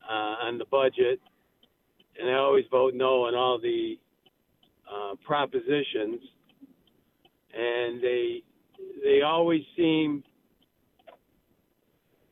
on 0.09 0.57
the 0.57 0.65
budget, 0.71 1.19
and 2.17 2.29
I 2.29 2.35
always 2.35 2.65
vote 2.71 2.93
no 2.93 3.25
on 3.25 3.35
all 3.35 3.59
the 3.59 3.99
uh, 4.89 5.15
propositions, 5.25 6.21
and 7.53 8.01
they 8.01 8.43
they 9.03 9.21
always 9.21 9.61
seem 9.75 10.23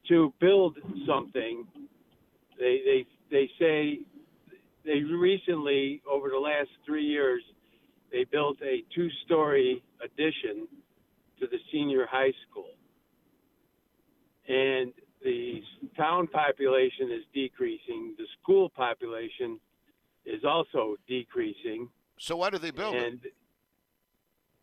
to 0.08 0.34
build 0.40 0.78
something. 1.08 1.66
They 2.60 2.82
they 2.86 3.06
they 3.32 3.50
say 3.60 4.00
they 4.86 5.02
recently 5.02 6.02
over 6.10 6.30
the 6.30 6.40
last 6.40 6.70
three 6.86 7.06
years 7.06 7.42
they 8.12 8.24
built 8.24 8.58
a 8.64 8.84
two-story 8.96 9.84
addition 10.04 10.68
to 11.40 11.48
the 11.48 11.58
senior 11.72 12.08
high 12.10 12.34
school, 12.50 12.72
and 14.48 14.92
the 15.24 15.62
town 15.96 16.28
population 16.28 17.12
is 17.12 17.24
decreasing. 17.34 18.16
The 18.18 18.26
school 18.42 18.70
population 18.70 19.60
is 20.26 20.44
also 20.44 20.96
decreasing. 21.08 21.90
So 22.18 22.38
why 22.38 22.50
do 22.50 22.58
they 22.58 22.72
build 22.72 22.96
it? 22.96 23.04
And 23.04 23.20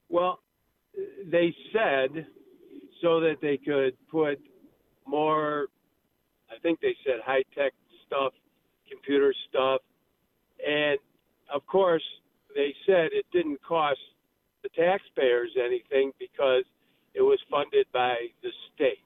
well, 0.08 0.40
they 1.30 1.54
said 1.72 2.26
so 3.02 3.20
that 3.20 3.36
they 3.42 3.56
could 3.56 3.94
put 4.10 4.40
more, 5.06 5.66
I 6.50 6.58
think 6.62 6.80
they 6.80 6.96
said 7.04 7.16
high 7.24 7.44
tech 7.54 7.72
stuff, 8.06 8.32
computer 8.90 9.34
stuff, 9.48 9.80
and 10.66 10.98
of 11.52 11.66
course 11.66 12.02
they 12.54 12.74
said 12.86 13.10
it 13.12 13.26
didn't 13.32 13.62
cost 13.62 13.98
the 14.62 14.68
taxpayers 14.70 15.50
anything 15.62 16.12
because 16.18 16.64
it 17.14 17.22
was 17.22 17.38
funded 17.50 17.86
by 17.92 18.14
the 18.42 18.50
state. 18.74 18.98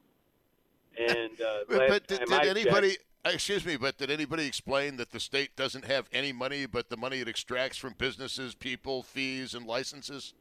And 0.98 1.40
uh, 1.40 1.58
But, 1.68 1.88
but 1.88 2.06
did, 2.06 2.20
did 2.28 2.56
anybody? 2.56 2.90
checked- 2.90 3.04
Excuse 3.22 3.66
me, 3.66 3.76
but 3.76 3.98
did 3.98 4.10
anybody 4.10 4.46
explain 4.46 4.96
that 4.96 5.10
the 5.10 5.20
state 5.20 5.54
doesn't 5.54 5.84
have 5.84 6.08
any 6.10 6.32
money, 6.32 6.64
but 6.64 6.88
the 6.88 6.96
money 6.96 7.20
it 7.20 7.28
extracts 7.28 7.76
from 7.76 7.94
businesses, 7.98 8.54
people, 8.54 9.02
fees, 9.02 9.52
and 9.54 9.66
licenses? 9.66 10.32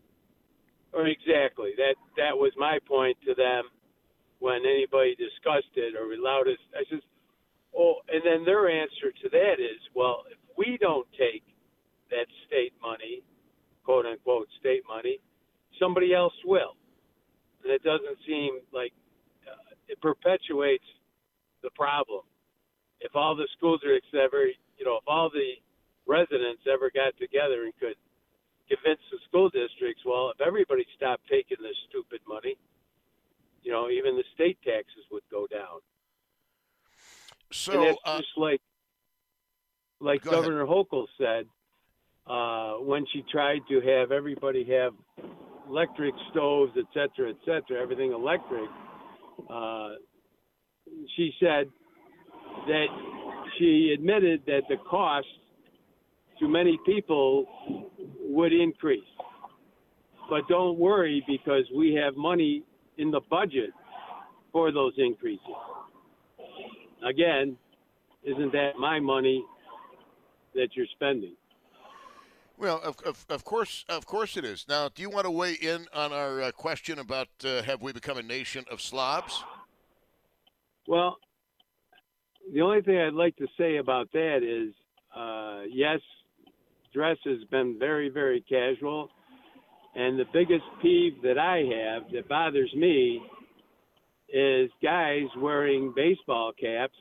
Exactly. 0.94 1.72
That 1.78 1.96
that 2.18 2.36
was 2.36 2.52
my 2.58 2.80
point 2.88 3.18
to 3.26 3.36
them 3.36 3.66
when 4.40 4.62
anybody 4.66 5.16
discussed 5.16 5.74
it 5.76 5.96
or 5.96 6.14
allowed 6.14 6.48
us. 6.48 6.58
I 6.76 6.84
says, 6.90 7.02
oh, 7.78 7.96
and 8.10 8.22
then 8.26 8.46
their 8.46 8.70
answer 8.70 9.12
to 9.24 9.30
that 9.30 9.60
is, 9.60 9.80
well, 9.96 10.24
if 10.32 10.38
we 10.58 10.78
don't 10.82 11.08
take 11.18 11.44
that 12.10 12.26
state 12.48 12.74
money, 12.82 13.22
quote 13.84 14.06
unquote 14.06 14.48
state 14.60 14.84
money, 14.88 15.20
somebody 15.80 16.14
else 16.14 16.34
will. 16.46 16.76
And 17.64 17.72
it 17.74 17.84
doesn't 17.84 18.18
seem 18.26 18.60
like 18.74 18.94
uh, 19.46 19.76
it 19.88 20.02
perpetuates 20.02 20.86
the 21.62 21.70
problem. 21.76 22.22
If 23.02 23.16
all 23.16 23.36
the 23.36 23.48
school 23.58 23.78
districts 23.78 24.10
ever, 24.14 24.48
you 24.48 24.86
know, 24.86 24.98
if 24.98 25.04
all 25.08 25.30
the 25.30 25.60
residents 26.08 26.64
ever 26.72 26.92
got 26.94 27.16
together 27.20 27.64
and 27.66 27.74
could 27.80 27.96
convince 28.70 29.02
the 29.12 29.18
school 29.28 29.50
districts, 29.50 30.04
well, 30.06 30.32
if 30.32 30.40
everybody 30.46 30.86
stopped 30.96 31.24
taking 31.30 31.58
this 31.62 31.76
stupid 31.90 32.22
money, 32.28 32.56
you 33.64 33.72
know, 33.72 33.90
even 33.90 34.16
the 34.16 34.24
state 34.34 34.58
taxes 34.64 35.04
would 35.12 35.24
go 35.30 35.48
down. 35.48 35.80
So, 37.52 37.74
and 37.74 37.84
that's 37.84 38.00
uh, 38.06 38.18
just 38.18 38.38
like 38.38 38.62
like 40.00 40.24
Go 40.24 40.32
ahead. 40.32 40.44
Governor 40.44 40.66
Hochul 40.66 41.08
said 41.18 41.46
uh, 42.28 42.74
when 42.84 43.06
she 43.12 43.24
tried 43.32 43.62
to 43.70 43.82
have 43.82 44.12
everybody 44.12 44.64
have 44.66 44.94
electric 45.68 46.14
stoves, 46.32 46.72
et 46.78 46.86
cetera, 46.94 47.30
et 47.32 47.38
cetera, 47.46 47.82
everything 47.82 48.12
electric. 48.12 48.70
Uh, 49.50 49.90
she 51.16 51.32
said 51.40 51.68
that 52.68 52.88
she 53.58 53.94
admitted 53.94 54.42
that 54.46 54.62
the 54.70 54.78
cost 54.90 55.28
to 56.40 56.48
many 56.48 56.80
people 56.86 57.46
would 58.22 58.54
increase. 58.54 59.04
But 60.30 60.48
don't 60.48 60.78
worry 60.78 61.24
because 61.28 61.64
we 61.76 61.94
have 61.96 62.16
money 62.16 62.64
in 62.98 63.12
the 63.12 63.22
budget 63.30 63.72
for 64.52 64.72
those 64.72 64.94
increases. 64.98 65.46
Again, 67.08 67.58
isn't 68.24 68.52
that 68.52 68.72
my 68.78 69.00
money 69.00 69.44
that 70.54 70.70
you're 70.76 70.86
spending? 70.96 71.36
Well, 72.58 72.82
of, 72.84 72.98
of, 73.06 73.26
of 73.30 73.46
course, 73.46 73.86
of 73.88 74.06
course 74.06 74.36
it 74.36 74.44
is. 74.44 74.66
Now, 74.68 74.90
do 74.90 75.02
you 75.02 75.10
want 75.10 75.26
to 75.26 75.32
weigh 75.32 75.54
in 75.54 75.88
on 75.94 76.12
our 76.12 76.42
uh, 76.42 76.52
question 76.52 77.00
about 77.00 77.30
uh, 77.46 77.64
have 77.64 77.82
we 77.82 77.94
become 77.94 78.18
a 78.18 78.24
nation 78.24 78.66
of 78.70 78.82
slobs? 78.82 79.44
Well, 80.86 81.18
the 82.54 82.62
only 82.62 82.82
thing 82.82 82.98
I'd 82.98 83.14
like 83.14 83.38
to 83.38 83.48
say 83.58 83.78
about 83.78 84.12
that 84.12 84.40
is, 84.44 84.74
uh, 85.16 85.62
yes, 85.72 86.00
dress 86.94 87.18
has 87.26 87.44
been 87.52 87.78
very, 87.80 88.10
very 88.10 88.42
casual, 88.42 89.10
and 89.96 90.20
the 90.20 90.26
biggest 90.34 90.64
peeve 90.82 91.22
that 91.24 91.38
I 91.38 91.58
have 91.58 92.12
that 92.12 92.28
bothers 92.28 92.74
me 92.76 93.22
is 94.32 94.70
guys 94.84 95.26
wearing 95.38 95.94
baseball 95.96 96.52
caps 96.60 96.96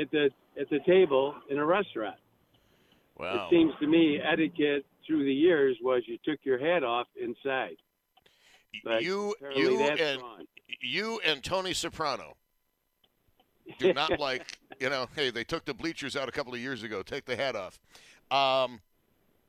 at 0.00 0.10
the 0.10 0.30
at 0.58 0.70
the 0.70 0.78
table 0.86 1.34
in 1.50 1.58
a 1.58 1.64
restaurant. 1.64 2.16
Wow. 3.18 3.46
It 3.46 3.50
seems 3.50 3.72
to 3.80 3.86
me 3.86 4.18
etiquette 4.20 4.84
through 5.06 5.24
the 5.24 5.32
years 5.32 5.76
was 5.82 6.02
you 6.06 6.18
took 6.24 6.40
your 6.44 6.58
hat 6.58 6.82
off 6.82 7.06
inside. 7.20 7.76
But 8.84 9.02
you, 9.02 9.34
you, 9.54 9.80
and 9.80 10.20
wrong. 10.20 10.44
you 10.82 11.20
and 11.24 11.42
Tony 11.42 11.72
Soprano 11.72 12.36
do 13.78 13.92
not 13.92 14.18
like. 14.20 14.58
You 14.78 14.90
know, 14.90 15.06
hey, 15.16 15.30
they 15.30 15.44
took 15.44 15.64
the 15.64 15.72
bleachers 15.72 16.16
out 16.16 16.28
a 16.28 16.32
couple 16.32 16.52
of 16.52 16.60
years 16.60 16.82
ago. 16.82 17.02
Take 17.02 17.24
the 17.24 17.34
hat 17.34 17.56
off. 17.56 17.80
Um, 18.30 18.80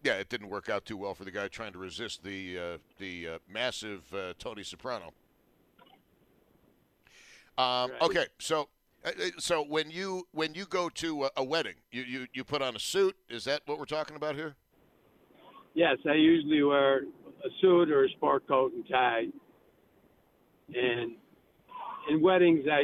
yeah, 0.03 0.13
it 0.13 0.29
didn't 0.29 0.49
work 0.49 0.69
out 0.69 0.85
too 0.85 0.97
well 0.97 1.13
for 1.13 1.25
the 1.25 1.31
guy 1.31 1.47
trying 1.47 1.73
to 1.73 1.79
resist 1.79 2.23
the 2.23 2.57
uh, 2.57 2.77
the 2.99 3.27
uh, 3.27 3.37
massive 3.51 4.13
uh, 4.13 4.33
Tony 4.39 4.63
Soprano. 4.63 5.13
Um, 7.57 7.91
Okay, 8.01 8.27
so 8.37 8.69
uh, 9.03 9.09
uh, 9.09 9.29
so 9.39 9.63
when 9.63 9.89
you 9.89 10.27
when 10.31 10.53
you 10.53 10.65
go 10.65 10.89
to 10.89 11.25
a, 11.25 11.29
a 11.37 11.43
wedding, 11.43 11.75
you, 11.91 12.03
you 12.03 12.27
you 12.33 12.43
put 12.43 12.61
on 12.61 12.75
a 12.75 12.79
suit. 12.79 13.15
Is 13.29 13.45
that 13.45 13.61
what 13.65 13.79
we're 13.79 13.85
talking 13.85 14.15
about 14.15 14.35
here? 14.35 14.55
Yes, 15.73 15.97
I 16.09 16.13
usually 16.13 16.61
wear 16.63 16.99
a 16.99 17.49
suit 17.61 17.91
or 17.91 18.05
a 18.05 18.09
sport 18.09 18.47
coat 18.47 18.73
and 18.73 18.87
tie. 18.87 19.25
And 20.73 21.13
in 22.09 22.21
weddings, 22.21 22.65
I 22.71 22.83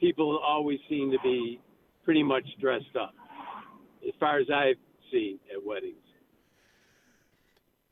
people 0.00 0.38
always 0.46 0.78
seem 0.88 1.10
to 1.10 1.18
be 1.22 1.60
pretty 2.04 2.22
much 2.22 2.44
dressed 2.60 2.96
up, 3.00 3.14
as 4.06 4.14
far 4.18 4.38
as 4.38 4.46
I've 4.50 4.76
seen 5.10 5.38
at 5.52 5.64
weddings. 5.64 5.96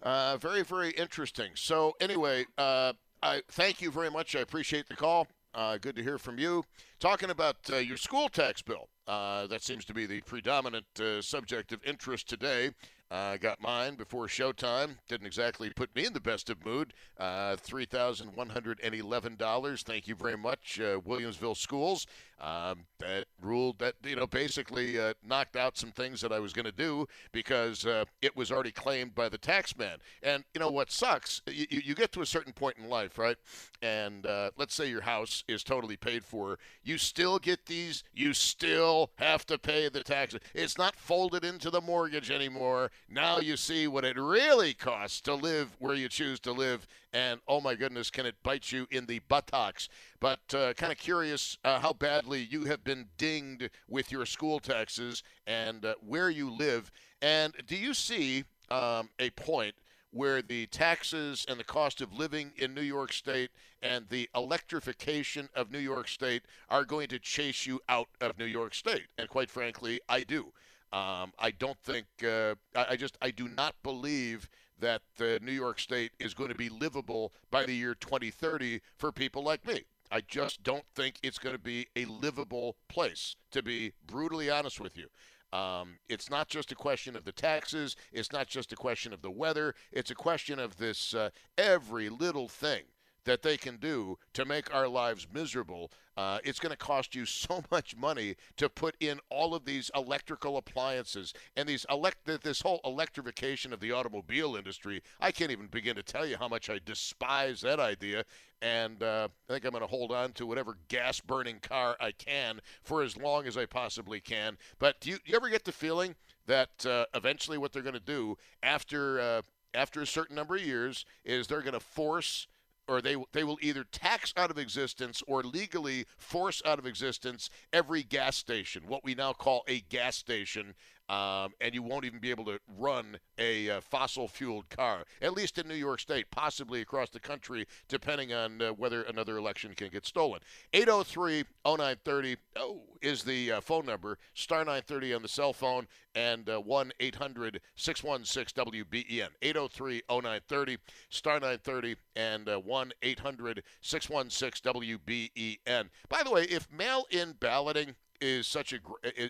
Uh, 0.02 0.36
very, 0.36 0.62
very 0.62 0.90
interesting. 0.90 1.50
So, 1.54 1.94
anyway, 2.00 2.46
uh, 2.58 2.92
I 3.22 3.42
thank 3.48 3.80
you 3.80 3.90
very 3.90 4.10
much. 4.10 4.36
I 4.36 4.40
appreciate 4.40 4.88
the 4.88 4.94
call. 4.94 5.26
Uh, 5.54 5.78
good 5.78 5.96
to 5.96 6.02
hear 6.02 6.18
from 6.18 6.38
you. 6.38 6.64
Talking 7.00 7.30
about 7.30 7.56
uh, 7.72 7.76
your 7.76 7.96
school 7.96 8.28
tax 8.28 8.60
bill. 8.60 8.88
Uh, 9.08 9.46
that 9.46 9.62
seems 9.62 9.84
to 9.86 9.94
be 9.94 10.04
the 10.04 10.20
predominant 10.20 10.84
uh, 11.00 11.22
subject 11.22 11.72
of 11.72 11.82
interest 11.84 12.28
today. 12.28 12.70
I 13.10 13.36
got 13.36 13.60
mine 13.60 13.94
before 13.94 14.26
showtime. 14.26 14.96
Didn't 15.08 15.28
exactly 15.28 15.70
put 15.70 15.94
me 15.94 16.06
in 16.06 16.12
the 16.12 16.20
best 16.20 16.50
of 16.50 16.64
mood. 16.64 16.92
Uh, 17.18 17.54
$3,111. 17.56 19.82
Thank 19.82 20.08
you 20.08 20.16
very 20.16 20.36
much, 20.36 20.80
uh, 20.80 20.98
Williamsville 21.00 21.56
Schools. 21.56 22.06
Um, 22.38 22.84
that 22.98 23.28
ruled 23.40 23.78
that, 23.78 23.94
you 24.04 24.14
know, 24.14 24.26
basically 24.26 25.00
uh, 25.00 25.14
knocked 25.24 25.56
out 25.56 25.78
some 25.78 25.90
things 25.90 26.20
that 26.20 26.32
I 26.32 26.38
was 26.38 26.52
going 26.52 26.66
to 26.66 26.72
do 26.72 27.06
because 27.32 27.86
uh, 27.86 28.04
it 28.20 28.36
was 28.36 28.52
already 28.52 28.72
claimed 28.72 29.14
by 29.14 29.30
the 29.30 29.38
tax 29.38 29.74
man. 29.78 29.96
And, 30.22 30.44
you 30.52 30.60
know, 30.60 30.68
what 30.68 30.90
sucks, 30.90 31.40
you, 31.46 31.64
you 31.70 31.80
you 31.86 31.94
get 31.94 32.12
to 32.12 32.20
a 32.20 32.26
certain 32.26 32.52
point 32.52 32.76
in 32.76 32.90
life, 32.90 33.16
right? 33.16 33.38
And 33.80 34.26
uh, 34.26 34.50
let's 34.58 34.74
say 34.74 34.90
your 34.90 35.00
house 35.02 35.44
is 35.48 35.64
totally 35.64 35.96
paid 35.96 36.24
for. 36.24 36.58
You 36.82 36.98
still 36.98 37.38
get 37.38 37.64
these, 37.66 38.04
you 38.12 38.34
still 38.34 39.12
have 39.16 39.46
to 39.46 39.56
pay 39.56 39.88
the 39.88 40.02
taxes. 40.02 40.40
It's 40.54 40.76
not 40.76 40.96
folded 40.96 41.42
into 41.44 41.70
the 41.70 41.80
mortgage 41.80 42.30
anymore. 42.30 42.90
Now 43.08 43.38
you 43.38 43.56
see 43.56 43.86
what 43.86 44.04
it 44.04 44.18
really 44.18 44.74
costs 44.74 45.20
to 45.22 45.34
live 45.34 45.76
where 45.78 45.94
you 45.94 46.08
choose 46.08 46.40
to 46.40 46.52
live. 46.52 46.86
And 47.12 47.40
oh 47.46 47.60
my 47.60 47.74
goodness, 47.74 48.10
can 48.10 48.26
it 48.26 48.34
bite 48.42 48.72
you 48.72 48.86
in 48.90 49.06
the 49.06 49.20
buttocks? 49.28 49.88
But 50.20 50.40
uh, 50.54 50.74
kind 50.74 50.92
of 50.92 50.98
curious 50.98 51.56
uh, 51.64 51.78
how 51.78 51.92
badly 51.92 52.46
you 52.50 52.64
have 52.64 52.82
been 52.82 53.06
dinged 53.16 53.70
with 53.88 54.10
your 54.10 54.26
school 54.26 54.58
taxes 54.58 55.22
and 55.46 55.84
uh, 55.84 55.94
where 56.06 56.30
you 56.30 56.50
live. 56.50 56.90
And 57.22 57.54
do 57.66 57.76
you 57.76 57.94
see 57.94 58.44
um, 58.70 59.10
a 59.18 59.30
point 59.30 59.74
where 60.10 60.40
the 60.42 60.66
taxes 60.66 61.44
and 61.48 61.60
the 61.60 61.64
cost 61.64 62.00
of 62.00 62.12
living 62.12 62.52
in 62.56 62.74
New 62.74 62.80
York 62.82 63.12
State 63.12 63.50
and 63.82 64.08
the 64.08 64.28
electrification 64.34 65.48
of 65.54 65.70
New 65.70 65.78
York 65.78 66.08
State 66.08 66.42
are 66.70 66.84
going 66.84 67.08
to 67.08 67.18
chase 67.18 67.66
you 67.66 67.80
out 67.88 68.08
of 68.20 68.38
New 68.38 68.46
York 68.46 68.74
State? 68.74 69.06
And 69.18 69.28
quite 69.28 69.50
frankly, 69.50 70.00
I 70.08 70.22
do. 70.22 70.52
Um, 70.92 71.32
I 71.38 71.50
don't 71.58 71.78
think 71.82 72.06
uh, 72.24 72.54
I, 72.74 72.86
I 72.90 72.96
just 72.96 73.18
I 73.20 73.30
do 73.30 73.48
not 73.48 73.74
believe 73.82 74.48
that 74.78 75.02
uh, 75.20 75.38
New 75.42 75.52
York 75.52 75.80
State 75.80 76.12
is 76.18 76.34
going 76.34 76.50
to 76.50 76.54
be 76.54 76.68
livable 76.68 77.32
by 77.50 77.64
the 77.64 77.74
year 77.74 77.94
2030 77.94 78.80
for 78.96 79.10
people 79.10 79.42
like 79.42 79.66
me. 79.66 79.84
I 80.10 80.20
just 80.20 80.62
don't 80.62 80.84
think 80.94 81.18
it's 81.22 81.38
going 81.38 81.56
to 81.56 81.62
be 81.62 81.88
a 81.96 82.04
livable 82.04 82.76
place. 82.88 83.36
To 83.52 83.62
be 83.62 83.92
brutally 84.06 84.48
honest 84.50 84.80
with 84.80 84.96
you, 84.96 85.08
um, 85.56 85.98
it's 86.08 86.30
not 86.30 86.48
just 86.48 86.70
a 86.70 86.76
question 86.76 87.16
of 87.16 87.24
the 87.24 87.32
taxes. 87.32 87.96
It's 88.12 88.32
not 88.32 88.46
just 88.46 88.72
a 88.72 88.76
question 88.76 89.12
of 89.12 89.22
the 89.22 89.30
weather. 89.30 89.74
It's 89.90 90.10
a 90.10 90.14
question 90.14 90.58
of 90.58 90.76
this 90.76 91.14
uh, 91.14 91.30
every 91.58 92.08
little 92.08 92.48
thing 92.48 92.82
that 93.26 93.42
they 93.42 93.56
can 93.56 93.76
do 93.76 94.18
to 94.32 94.44
make 94.44 94.74
our 94.74 94.88
lives 94.88 95.26
miserable. 95.32 95.92
Uh, 96.16 96.38
it's 96.44 96.58
going 96.58 96.70
to 96.70 96.78
cost 96.78 97.14
you 97.14 97.26
so 97.26 97.62
much 97.70 97.94
money 97.94 98.36
to 98.56 98.68
put 98.68 98.96
in 99.00 99.20
all 99.28 99.54
of 99.54 99.64
these 99.64 99.90
electrical 99.94 100.56
appliances 100.56 101.34
and 101.56 101.68
these 101.68 101.84
elect 101.90 102.24
this 102.42 102.62
whole 102.62 102.80
electrification 102.84 103.72
of 103.72 103.80
the 103.80 103.92
automobile 103.92 104.56
industry. 104.56 105.02
I 105.20 105.30
can't 105.30 105.50
even 105.50 105.66
begin 105.66 105.96
to 105.96 106.02
tell 106.02 106.24
you 106.24 106.38
how 106.38 106.48
much 106.48 106.70
I 106.70 106.80
despise 106.84 107.60
that 107.60 107.78
idea. 107.78 108.24
And 108.62 109.02
uh, 109.02 109.28
I 109.48 109.52
think 109.52 109.66
I'm 109.66 109.72
going 109.72 109.82
to 109.82 109.86
hold 109.86 110.12
on 110.12 110.32
to 110.32 110.46
whatever 110.46 110.78
gas 110.88 111.20
burning 111.20 111.58
car 111.60 111.96
I 112.00 112.12
can 112.12 112.60
for 112.82 113.02
as 113.02 113.16
long 113.16 113.46
as 113.46 113.58
I 113.58 113.66
possibly 113.66 114.20
can. 114.20 114.56
But 114.78 115.00
do 115.00 115.10
you, 115.10 115.18
you 115.26 115.36
ever 115.36 115.50
get 115.50 115.64
the 115.64 115.72
feeling 115.72 116.14
that 116.46 116.86
uh, 116.86 117.04
eventually 117.14 117.58
what 117.58 117.72
they're 117.72 117.82
going 117.82 117.94
to 117.94 118.00
do 118.00 118.38
after 118.62 119.20
uh, 119.20 119.42
after 119.74 120.00
a 120.00 120.06
certain 120.06 120.34
number 120.34 120.56
of 120.56 120.62
years 120.62 121.04
is 121.24 121.46
they're 121.46 121.60
going 121.60 121.74
to 121.74 121.80
force 121.80 122.46
or 122.88 123.00
they 123.00 123.16
they 123.32 123.44
will 123.44 123.58
either 123.60 123.84
tax 123.84 124.32
out 124.36 124.50
of 124.50 124.58
existence 124.58 125.22
or 125.26 125.42
legally 125.42 126.06
force 126.16 126.62
out 126.64 126.78
of 126.78 126.86
existence 126.86 127.50
every 127.72 128.02
gas 128.02 128.36
station, 128.36 128.82
what 128.86 129.04
we 129.04 129.14
now 129.14 129.32
call 129.32 129.64
a 129.68 129.80
gas 129.80 130.16
station, 130.16 130.74
um, 131.08 131.52
and 131.60 131.74
you 131.74 131.82
won't 131.82 132.04
even 132.04 132.18
be 132.18 132.30
able 132.30 132.44
to 132.46 132.58
run 132.78 133.18
a 133.38 133.70
uh, 133.70 133.80
fossil 133.80 134.28
fueled 134.28 134.68
car, 134.68 135.04
at 135.22 135.34
least 135.34 135.58
in 135.58 135.68
New 135.68 135.74
York 135.74 136.00
State, 136.00 136.30
possibly 136.30 136.80
across 136.80 137.10
the 137.10 137.20
country, 137.20 137.66
depending 137.88 138.32
on 138.32 138.60
uh, 138.60 138.70
whether 138.70 139.02
another 139.02 139.36
election 139.36 139.74
can 139.74 139.88
get 139.88 140.06
stolen. 140.06 140.40
803 140.72 141.44
0930 141.64 142.36
oh, 142.56 142.80
is 143.02 143.22
the 143.22 143.52
uh, 143.52 143.60
phone 143.60 143.86
number, 143.86 144.18
star 144.34 144.60
930 144.60 145.14
on 145.14 145.22
the 145.22 145.28
cell 145.28 145.52
phone, 145.52 145.86
and 146.14 146.48
uh, 146.48 146.58
1 146.58 146.92
800 146.98 147.60
616 147.76 148.64
WBEN. 148.64 149.28
803 149.42 150.02
0930, 150.10 150.78
star 151.10 151.34
930, 151.34 151.96
and 152.16 152.48
uh, 152.48 152.58
1 152.58 152.92
800 153.02 153.62
616 153.80 154.72
WBEN. 154.72 155.88
By 156.08 156.22
the 156.22 156.30
way, 156.30 156.44
if 156.44 156.70
mail 156.72 157.04
in 157.10 157.34
balloting 157.38 157.94
is 158.20 158.46
such 158.46 158.72
a 158.72 158.78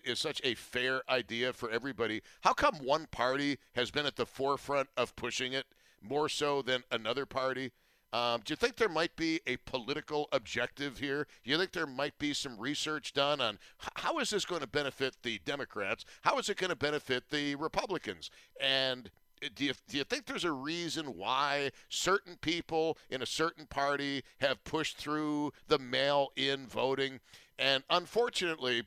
is 0.08 0.18
such 0.18 0.40
a 0.44 0.54
fair 0.54 1.02
idea 1.08 1.52
for 1.52 1.70
everybody. 1.70 2.22
How 2.42 2.52
come 2.52 2.76
one 2.76 3.06
party 3.10 3.58
has 3.74 3.90
been 3.90 4.06
at 4.06 4.16
the 4.16 4.26
forefront 4.26 4.88
of 4.96 5.16
pushing 5.16 5.52
it 5.52 5.66
more 6.02 6.28
so 6.28 6.62
than 6.62 6.82
another 6.90 7.26
party? 7.26 7.72
Um, 8.12 8.40
do 8.44 8.52
you 8.52 8.56
think 8.56 8.76
there 8.76 8.88
might 8.88 9.14
be 9.16 9.40
a 9.46 9.56
political 9.58 10.28
objective 10.32 10.98
here? 10.98 11.26
Do 11.44 11.50
you 11.50 11.58
think 11.58 11.72
there 11.72 11.86
might 11.86 12.16
be 12.18 12.32
some 12.32 12.58
research 12.58 13.12
done 13.12 13.40
on 13.40 13.58
how 13.96 14.18
is 14.20 14.30
this 14.30 14.44
going 14.44 14.62
to 14.62 14.66
benefit 14.66 15.16
the 15.22 15.38
Democrats? 15.44 16.04
How 16.22 16.38
is 16.38 16.48
it 16.48 16.56
going 16.56 16.70
to 16.70 16.76
benefit 16.76 17.24
the 17.30 17.56
Republicans? 17.56 18.30
And 18.60 19.10
uh, 19.44 19.48
do 19.54 19.66
you, 19.66 19.72
do 19.88 19.98
you 19.98 20.04
think 20.04 20.24
there's 20.24 20.44
a 20.44 20.52
reason 20.52 21.16
why 21.16 21.72
certain 21.88 22.36
people 22.40 22.96
in 23.10 23.22
a 23.22 23.26
certain 23.26 23.66
party 23.66 24.22
have 24.40 24.64
pushed 24.64 24.96
through 24.96 25.52
the 25.68 25.78
mail 25.78 26.30
in 26.36 26.66
voting? 26.66 27.20
And 27.58 27.84
unfortunately, 27.90 28.84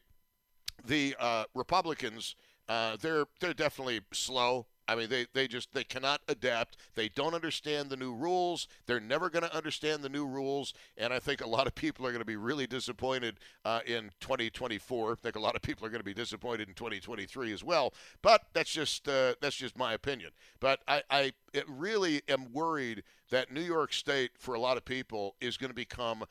the 0.85 1.15
uh, 1.19 1.45
Republicans, 1.53 2.35
uh, 2.67 2.97
they're 3.01 3.25
they're 3.39 3.53
definitely 3.53 4.01
slow. 4.11 4.67
I 4.87 4.95
mean, 4.95 5.07
they, 5.07 5.27
they 5.33 5.47
just 5.47 5.71
they 5.71 5.83
cannot 5.83 6.21
adapt. 6.27 6.77
They 6.95 7.09
don't 7.09 7.35
understand 7.35 7.91
the 7.91 7.95
new 7.95 8.11
rules. 8.11 8.67
They're 8.87 8.99
never 8.99 9.29
going 9.29 9.43
to 9.43 9.55
understand 9.55 10.01
the 10.01 10.09
new 10.09 10.25
rules, 10.25 10.73
and 10.97 11.13
I 11.13 11.19
think 11.19 11.41
a 11.41 11.47
lot 11.47 11.67
of 11.67 11.75
people 11.75 12.07
are 12.07 12.09
going 12.09 12.21
to 12.21 12.25
be 12.25 12.37
really 12.37 12.65
disappointed 12.65 13.37
uh, 13.63 13.81
in 13.85 14.09
2024. 14.19 15.11
I 15.11 15.15
think 15.15 15.35
a 15.35 15.39
lot 15.39 15.55
of 15.55 15.61
people 15.61 15.85
are 15.85 15.89
going 15.89 15.99
to 15.99 16.05
be 16.05 16.15
disappointed 16.15 16.69
in 16.69 16.73
2023 16.73 17.53
as 17.53 17.63
well. 17.63 17.93
But 18.23 18.45
that's 18.53 18.71
just 18.71 19.07
uh, 19.07 19.35
that's 19.41 19.57
just 19.57 19.77
my 19.77 19.93
opinion. 19.93 20.31
But 20.59 20.79
I, 20.87 21.03
I 21.11 21.33
really 21.67 22.23
am 22.27 22.51
worried 22.51 23.03
that 23.29 23.51
New 23.51 23.61
York 23.61 23.93
State, 23.93 24.31
for 24.39 24.55
a 24.55 24.59
lot 24.59 24.75
of 24.75 24.85
people, 24.85 25.35
is 25.39 25.55
going 25.55 25.69
to 25.69 25.75
become 25.75 26.25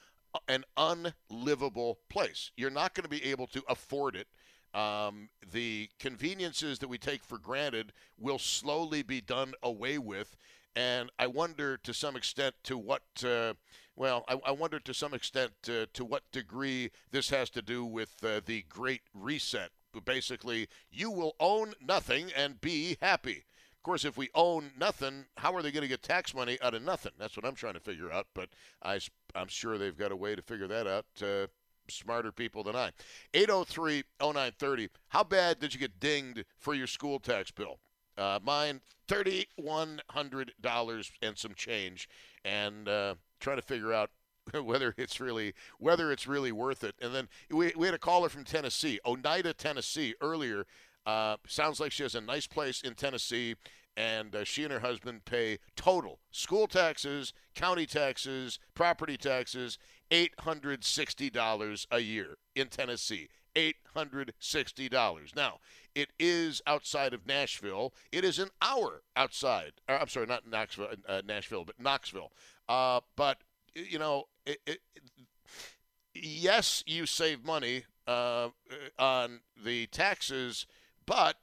an 0.47 0.65
unlivable 0.77 1.99
place. 2.09 2.51
You're 2.57 2.71
not 2.71 2.95
going 2.95 3.05
to 3.05 3.09
be 3.09 3.25
able 3.25 3.47
to 3.49 3.63
afford 3.69 4.17
it. 4.17 4.29
Um, 4.75 5.31
the 5.51 5.89
conveniences 5.99 6.79
that 6.81 6.89
we 6.89 6.99
take 6.99 7.25
for 7.25 7.39
granted 7.39 7.93
will 8.19 8.39
slowly 8.39 9.03
be 9.03 9.21
done 9.21 9.55
away 9.63 9.99
with. 9.99 10.37
And 10.77 11.11
I 11.19 11.27
wonder 11.27 11.79
to 11.79 11.95
some 11.95 12.17
extent 12.17 12.55
to 12.65 12.77
what, 12.77 13.03
uh, 13.25 13.55
well, 13.97 14.25
I, 14.29 14.39
I, 14.47 14.51
wonder 14.53 14.79
to 14.79 14.95
some 14.95 15.15
extent 15.15 15.53
uh, 15.69 15.87
to 15.95 16.05
what 16.05 16.31
degree 16.31 16.91
this 17.11 17.31
has 17.31 17.51
to 17.51 17.63
do 17.63 17.85
with 17.85 18.15
uh, 18.23 18.41
the 18.45 18.65
Great 18.69 19.03
Reset. 19.15 19.71
Basically, 20.05 20.69
you 20.93 21.11
will 21.11 21.35
own 21.41 21.73
nothing 21.81 22.31
and 22.37 22.61
be 22.61 22.99
happy 23.01 23.47
course, 23.83 24.05
if 24.05 24.17
we 24.17 24.29
own 24.35 24.73
nothing, 24.79 25.27
how 25.37 25.55
are 25.55 25.63
they 25.63 25.71
going 25.71 25.83
to 25.83 25.89
get 25.89 26.03
tax 26.03 26.35
money 26.35 26.59
out 26.63 26.75
of 26.75 26.83
nothing? 26.83 27.13
That's 27.19 27.37
what 27.37 27.47
I'm 27.47 27.55
trying 27.55 27.75
to 27.75 27.81
figure 27.81 28.13
out. 28.13 28.27
But 28.35 28.49
I, 28.83 29.01
I'm 29.35 29.49
sure 29.49 29.79
they've 29.79 29.97
got 29.97 30.13
a 30.13 30.17
way 30.17 30.35
to 30.35 30.43
figure 30.43 30.69
that 30.69 30.87
out. 30.87 31.07
Uh, 31.23 31.47
smarter 31.91 32.33
people 32.33 32.63
than 32.63 32.77
I. 32.77 32.91
803 33.35 34.05
0930. 34.21 34.89
How 35.09 35.25
bad 35.25 35.61
did 35.61 35.75
you 35.75 35.81
get 35.81 36.01
dinged 36.01 36.45
for 36.59 36.75
your 36.75 36.87
school 36.87 37.19
tax 37.19 37.51
bill? 37.51 37.79
Uh, 38.17 38.39
mine, 38.43 38.81
$3,100 39.09 41.11
and 41.23 41.39
some 41.39 41.55
change. 41.55 42.09
And 42.45 42.89
uh, 42.89 43.15
trying 43.41 43.57
to 43.57 43.63
figure 43.63 43.93
out 43.93 44.11
whether 44.65 44.95
it's 44.97 45.21
really 45.21 45.55
whether 45.79 46.11
it's 46.11 46.27
really 46.27 46.53
worth 46.53 46.85
it. 46.85 46.95
And 47.01 47.15
then 47.15 47.29
we, 47.51 47.73
we 47.77 47.87
had 47.87 47.95
a 47.95 47.99
caller 47.99 48.29
from 48.29 48.45
Tennessee, 48.45 49.01
Oneida, 49.05 49.55
Tennessee, 49.55 50.15
earlier. 50.21 50.67
Uh, 51.09 51.39
sounds 51.47 51.81
like 51.81 51.91
she 51.91 52.03
has 52.03 52.15
a 52.15 52.21
nice 52.21 52.47
place 52.47 52.83
in 52.83 52.93
Tennessee 52.93 53.55
and 53.97 54.37
uh, 54.37 54.45
she 54.45 54.63
and 54.63 54.71
her 54.71 54.81
husband 54.81 55.25
pay 55.25 55.59
total 55.75 56.19
school 56.31 56.67
taxes, 56.67 57.33
county 57.55 57.87
taxes, 57.87 58.59
property 58.75 59.17
taxes, 59.17 59.79
$860 60.11 61.87
a 61.91 61.99
year 62.01 62.37
in 62.55 62.69
Tennessee. 62.69 63.29
$860. 63.57 65.35
Now, 65.35 65.61
it 65.95 66.11
is 66.21 66.61
outside 66.67 67.15
of 67.15 67.27
Nashville. 67.27 67.95
It 68.13 68.23
is 68.23 68.39
an 68.39 68.51
hour 68.61 69.01
outside. 69.17 69.73
Or, 69.89 69.99
I'm 69.99 70.09
sorry, 70.09 70.27
not 70.27 70.47
Knoxville, 70.47 70.91
uh, 71.09 71.23
Nashville, 71.27 71.65
but 71.65 71.81
Knoxville. 71.81 72.33
Uh, 72.69 73.01
but, 73.17 73.39
you 73.75 73.99
know, 73.99 74.25
it, 74.45 74.59
it, 74.67 74.79
yes, 76.15 76.85
you 76.87 77.07
save 77.07 77.47
money 77.47 77.85
uh, 78.07 78.51
on 78.99 79.41
the 79.65 79.87
taxes, 79.87 80.67
but 81.09 81.37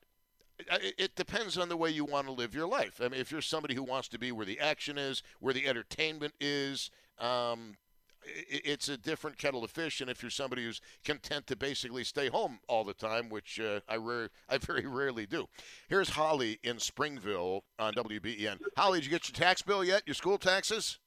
it 0.70 1.16
depends 1.16 1.58
on 1.58 1.68
the 1.68 1.76
way 1.76 1.90
you 1.90 2.06
want 2.06 2.28
to 2.28 2.32
live 2.32 2.56
your 2.56 2.68
life. 2.68 3.02
I 3.04 3.10
mean, 3.10 3.20
if 3.20 3.32
you're 3.32 3.42
somebody 3.42 3.74
who 3.74 3.84
wants 3.84 4.08
to 4.10 4.20
be 4.20 4.32
where 4.32 4.46
the 4.46 4.60
action 4.60 4.98
is, 4.98 5.22
where 5.40 5.54
the 5.54 5.68
entertainment 5.68 6.34
is, 6.40 6.92
um, 7.20 7.76
it's 8.24 8.88
a 8.88 8.98
different 8.98 9.38
kettle 9.38 9.64
of 9.64 9.72
fish. 9.72 10.02
And 10.02 10.10
if 10.10 10.22
you're 10.22 10.30
somebody 10.30 10.64
who's 10.64 10.82
content 11.04 11.48
to 11.48 11.56
basically 11.56 12.04
stay 12.04 12.30
home 12.30 12.60
all 12.70 12.84
the 12.84 12.94
time, 12.94 13.30
which 13.30 13.60
uh, 13.60 13.82
I 13.90 13.98
rare, 13.98 14.30
I 14.50 14.58
very 14.58 14.86
rarely 14.86 15.26
do. 15.26 15.48
Here's 15.90 16.10
Holly 16.10 16.60
in 16.64 16.80
Springville 16.80 17.64
on 17.78 17.94
WBEN. 17.94 18.60
Holly, 18.78 19.00
did 19.00 19.06
you 19.06 19.12
get 19.12 19.28
your 19.28 19.36
tax 19.36 19.62
bill 19.62 19.84
yet? 19.84 20.04
Your 20.06 20.16
school 20.16 20.38
taxes? 20.38 21.00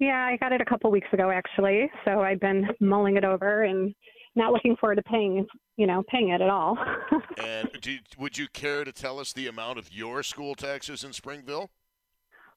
Yeah, 0.00 0.26
I 0.26 0.36
got 0.36 0.52
it 0.52 0.60
a 0.60 0.64
couple 0.64 0.90
weeks 0.90 1.08
ago 1.12 1.30
actually. 1.30 1.90
So 2.04 2.20
I've 2.20 2.40
been 2.40 2.68
mulling 2.80 3.16
it 3.16 3.24
over 3.24 3.62
and 3.62 3.94
not 4.34 4.52
looking 4.52 4.76
forward 4.76 4.96
to 4.96 5.02
paying 5.02 5.46
you 5.76 5.86
know 5.86 6.02
paying 6.08 6.30
it 6.30 6.40
at 6.40 6.50
all. 6.50 6.76
and 7.42 7.68
you, 7.84 7.98
would 8.18 8.38
you 8.38 8.48
care 8.48 8.84
to 8.84 8.92
tell 8.92 9.18
us 9.18 9.32
the 9.32 9.46
amount 9.46 9.78
of 9.78 9.92
your 9.92 10.22
school 10.22 10.54
taxes 10.54 11.04
in 11.04 11.12
Springville? 11.12 11.70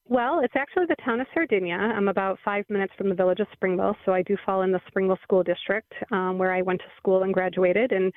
Well, 0.08 0.42
it's 0.44 0.54
actually 0.56 0.86
the 0.88 0.96
town 1.04 1.20
of 1.20 1.28
Sardinia. 1.34 1.76
I'm 1.76 2.10
about 2.10 2.38
five 2.46 2.66
minutes 2.70 2.94
from 2.96 3.10
the 3.10 3.16
village 3.16 3.40
of 3.40 3.48
Springville, 3.54 3.96
so 4.06 4.14
I 4.14 4.22
do 4.22 4.38
fall 4.46 4.62
in 4.62 4.72
the 4.72 4.80
Springville 4.88 5.18
School 5.24 5.42
District, 5.42 5.92
um, 6.12 6.38
where 6.38 6.54
I 6.54 6.62
went 6.62 6.80
to 6.82 6.86
school 7.00 7.24
and 7.24 7.34
graduated. 7.34 7.92
And 7.92 8.14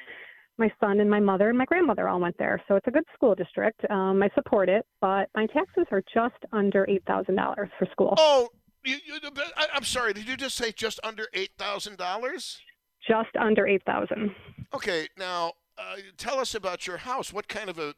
my 0.58 0.70
son 0.80 1.00
and 1.00 1.08
my 1.08 1.20
mother 1.20 1.48
and 1.48 1.56
my 1.56 1.64
grandmother 1.64 2.08
all 2.08 2.20
went 2.20 2.36
there, 2.36 2.62
so 2.68 2.76
it's 2.76 2.86
a 2.86 2.90
good 2.90 3.04
school 3.14 3.34
district. 3.34 3.80
Um, 3.90 4.22
I 4.22 4.28
support 4.34 4.68
it, 4.68 4.84
but 5.00 5.30
my 5.34 5.46
taxes 5.46 5.86
are 5.90 6.02
just 6.12 6.36
under 6.52 6.84
eight 6.90 7.04
thousand 7.06 7.36
dollars 7.36 7.70
for 7.78 7.86
school. 7.90 8.14
Oh, 8.18 8.48
you, 8.84 8.96
you, 9.06 9.18
I, 9.56 9.66
I'm 9.72 9.84
sorry. 9.84 10.12
Did 10.12 10.28
you 10.28 10.36
just 10.36 10.56
say 10.56 10.72
just 10.72 11.00
under 11.02 11.26
eight 11.32 11.52
thousand 11.58 11.96
dollars? 11.96 12.60
Just 13.08 13.34
under 13.40 13.66
8000 13.66 14.34
Okay, 14.74 15.08
now 15.18 15.52
uh, 15.78 15.96
tell 16.16 16.38
us 16.38 16.54
about 16.54 16.86
your 16.86 16.98
house. 16.98 17.32
What 17.32 17.48
kind 17.48 17.70
of 17.70 17.78
a 17.78 17.94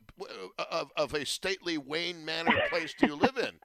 of, 0.71 0.93
of 0.97 1.15
a 1.15 1.27
stately 1.27 1.79
Wayne 1.79 2.25
Manor 2.25 2.53
place 2.69 2.95
do 2.99 3.07
you 3.07 3.17
live 3.17 3.37
in? 3.37 3.51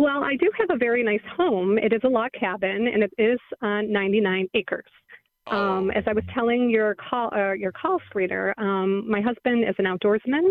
Well, 0.00 0.22
I 0.22 0.36
do 0.36 0.48
have 0.56 0.68
a 0.70 0.78
very 0.78 1.02
nice 1.02 1.24
home. 1.36 1.76
It 1.76 1.92
is 1.92 2.00
a 2.04 2.08
log 2.08 2.30
cabin, 2.38 2.86
and 2.86 3.02
it 3.02 3.12
is 3.18 3.40
on 3.62 3.92
99 3.92 4.46
acres. 4.54 4.84
Oh. 5.48 5.56
Um, 5.56 5.90
as 5.90 6.04
I 6.06 6.12
was 6.12 6.22
telling 6.32 6.70
your 6.70 6.94
call 6.94 7.34
uh, 7.34 7.54
your 7.54 7.72
call 7.72 7.98
screener, 8.08 8.56
um, 8.58 9.10
my 9.10 9.20
husband 9.20 9.68
is 9.68 9.74
an 9.78 9.86
outdoorsman, 9.86 10.50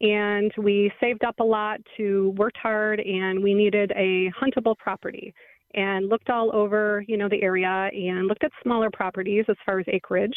and 0.00 0.52
we 0.58 0.92
saved 1.00 1.24
up 1.24 1.40
a 1.40 1.44
lot 1.44 1.80
to 1.96 2.32
worked 2.36 2.58
hard, 2.58 3.00
and 3.00 3.42
we 3.42 3.52
needed 3.52 3.90
a 3.96 4.30
huntable 4.40 4.76
property 4.78 5.34
and 5.74 6.08
looked 6.08 6.30
all 6.30 6.54
over, 6.54 7.04
you 7.08 7.16
know, 7.16 7.28
the 7.28 7.42
area 7.42 7.90
and 7.92 8.26
looked 8.26 8.44
at 8.44 8.52
smaller 8.62 8.90
properties 8.90 9.44
as 9.48 9.56
far 9.64 9.80
as 9.80 9.86
acreage. 9.88 10.36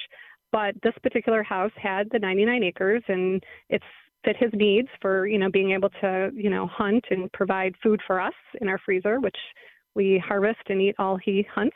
But 0.51 0.75
this 0.81 0.93
particular 1.03 1.43
house 1.43 1.71
had 1.75 2.07
the 2.11 2.19
99 2.19 2.63
acres 2.63 3.03
and 3.07 3.43
it's 3.69 3.85
fit 4.23 4.37
his 4.37 4.51
needs 4.53 4.87
for, 5.01 5.27
you 5.27 5.37
know, 5.37 5.49
being 5.49 5.71
able 5.71 5.89
to, 6.01 6.31
you 6.33 6.49
know, 6.49 6.67
hunt 6.67 7.03
and 7.11 7.31
provide 7.33 7.73
food 7.83 8.01
for 8.07 8.19
us 8.19 8.33
in 8.61 8.67
our 8.67 8.79
freezer, 8.85 9.19
which 9.19 9.37
we 9.95 10.21
harvest 10.25 10.61
and 10.67 10.81
eat 10.81 10.95
all 10.99 11.17
he 11.17 11.45
hunts. 11.53 11.75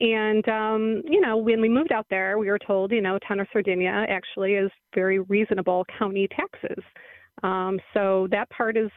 And 0.00 0.48
um, 0.48 1.02
you 1.06 1.20
know, 1.20 1.36
when 1.36 1.60
we 1.60 1.68
moved 1.68 1.92
out 1.92 2.06
there, 2.10 2.38
we 2.38 2.48
were 2.48 2.58
told, 2.58 2.92
you 2.92 3.00
know, 3.00 3.18
town 3.26 3.40
of 3.40 3.48
Sardinia 3.52 4.06
actually 4.08 4.54
is 4.54 4.70
very 4.94 5.18
reasonable 5.20 5.84
county 5.98 6.28
taxes. 6.28 6.84
Um, 7.42 7.80
so 7.94 8.28
that 8.30 8.50
part 8.50 8.76
is 8.76 8.90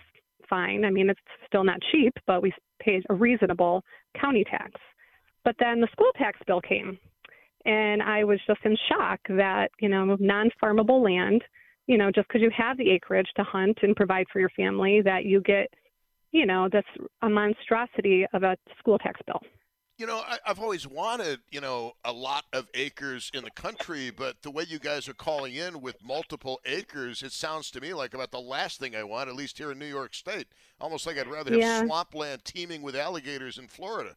fine. 0.51 0.85
I 0.85 0.91
mean, 0.91 1.09
it's 1.09 1.19
still 1.47 1.63
not 1.63 1.79
cheap, 1.91 2.13
but 2.27 2.43
we 2.43 2.53
paid 2.79 3.03
a 3.09 3.15
reasonable 3.15 3.83
county 4.19 4.43
tax. 4.43 4.73
But 5.43 5.55
then 5.57 5.81
the 5.81 5.87
school 5.91 6.11
tax 6.17 6.37
bill 6.45 6.61
came, 6.61 6.99
and 7.65 8.03
I 8.03 8.23
was 8.23 8.39
just 8.45 8.59
in 8.63 8.77
shock 8.87 9.19
that, 9.29 9.69
you 9.79 9.89
know, 9.89 10.15
non 10.19 10.51
farmable 10.63 11.03
land, 11.03 11.41
you 11.87 11.97
know, 11.97 12.11
just 12.11 12.27
because 12.27 12.43
you 12.43 12.51
have 12.55 12.77
the 12.77 12.91
acreage 12.91 13.29
to 13.37 13.43
hunt 13.43 13.79
and 13.81 13.95
provide 13.95 14.27
for 14.31 14.39
your 14.39 14.51
family, 14.55 15.01
that 15.01 15.25
you 15.25 15.41
get 15.41 15.67
you 16.31 16.45
know, 16.45 16.69
this 16.71 16.83
a 17.21 17.29
monstrosity 17.29 18.25
of 18.33 18.43
a 18.43 18.55
school 18.79 18.97
tax 18.97 19.19
bill. 19.25 19.41
You 20.01 20.07
know, 20.07 20.23
I, 20.27 20.39
I've 20.47 20.59
always 20.59 20.87
wanted, 20.87 21.41
you 21.51 21.61
know, 21.61 21.91
a 22.03 22.11
lot 22.11 22.45
of 22.53 22.67
acres 22.73 23.29
in 23.35 23.43
the 23.43 23.51
country, 23.51 24.09
but 24.09 24.41
the 24.41 24.49
way 24.49 24.65
you 24.67 24.79
guys 24.79 25.07
are 25.07 25.13
calling 25.13 25.53
in 25.53 25.79
with 25.79 25.95
multiple 26.03 26.59
acres, 26.65 27.21
it 27.21 27.31
sounds 27.31 27.69
to 27.69 27.79
me 27.79 27.93
like 27.93 28.15
about 28.15 28.31
the 28.31 28.39
last 28.39 28.79
thing 28.79 28.95
I 28.95 29.03
want, 29.03 29.29
at 29.29 29.35
least 29.35 29.59
here 29.59 29.71
in 29.71 29.77
New 29.77 29.85
York 29.85 30.15
State. 30.15 30.47
Almost 30.79 31.05
like 31.05 31.19
I'd 31.19 31.27
rather 31.27 31.51
have 31.51 31.59
Yeah. 31.59 31.85
swampland 31.85 32.43
teeming 32.45 32.81
with 32.81 32.95
alligators 32.95 33.59
in 33.59 33.67
Florida. 33.67 34.15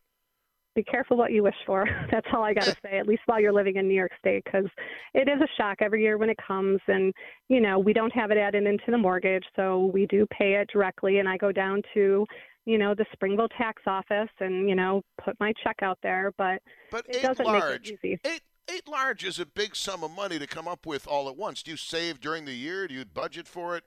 Be 0.74 0.82
careful 0.82 1.18
what 1.18 1.32
you 1.32 1.42
wish 1.42 1.54
for. 1.66 1.86
That's 2.10 2.26
all 2.32 2.42
I 2.44 2.54
got 2.54 2.64
to 2.64 2.74
say, 2.82 2.96
at 2.98 3.06
least 3.06 3.20
while 3.26 3.38
you're 3.38 3.52
living 3.52 3.76
in 3.76 3.86
New 3.86 3.94
York 3.94 4.12
State, 4.18 4.42
because 4.46 4.70
it 5.12 5.28
is 5.28 5.38
a 5.42 5.48
shock 5.58 5.82
every 5.82 6.00
year 6.02 6.16
when 6.16 6.30
it 6.30 6.38
comes. 6.38 6.80
And, 6.88 7.12
you 7.48 7.60
know, 7.60 7.78
we 7.78 7.92
don't 7.92 8.12
have 8.14 8.30
it 8.30 8.38
added 8.38 8.64
into 8.64 8.90
the 8.90 8.96
mortgage, 8.96 9.44
so 9.54 9.90
we 9.92 10.06
do 10.06 10.26
pay 10.32 10.54
it 10.54 10.70
directly. 10.72 11.18
And 11.18 11.28
I 11.28 11.36
go 11.36 11.52
down 11.52 11.82
to, 11.92 12.24
you 12.64 12.78
know, 12.78 12.94
the 12.94 13.04
Springville 13.12 13.48
tax 13.48 13.82
office 13.86 14.30
and, 14.40 14.68
you 14.68 14.74
know, 14.74 15.02
put 15.22 15.38
my 15.40 15.52
check 15.62 15.76
out 15.82 15.98
there. 16.02 16.32
But, 16.38 16.62
But 16.90 17.06
it 17.08 17.22
doesn't 17.22 17.44
large, 17.44 17.90
make 17.90 18.00
it 18.02 18.06
easy. 18.06 18.18
eight 18.24 18.42
eight 18.72 18.88
large 18.88 19.24
is 19.24 19.38
a 19.38 19.46
big 19.46 19.76
sum 19.76 20.02
of 20.02 20.10
money 20.10 20.38
to 20.38 20.46
come 20.46 20.66
up 20.66 20.86
with 20.86 21.06
all 21.06 21.28
at 21.28 21.36
once. 21.36 21.62
Do 21.62 21.70
you 21.70 21.76
save 21.76 22.20
during 22.20 22.46
the 22.46 22.54
year? 22.54 22.88
Do 22.88 22.94
you 22.94 23.04
budget 23.04 23.46
for 23.46 23.76
it? 23.76 23.84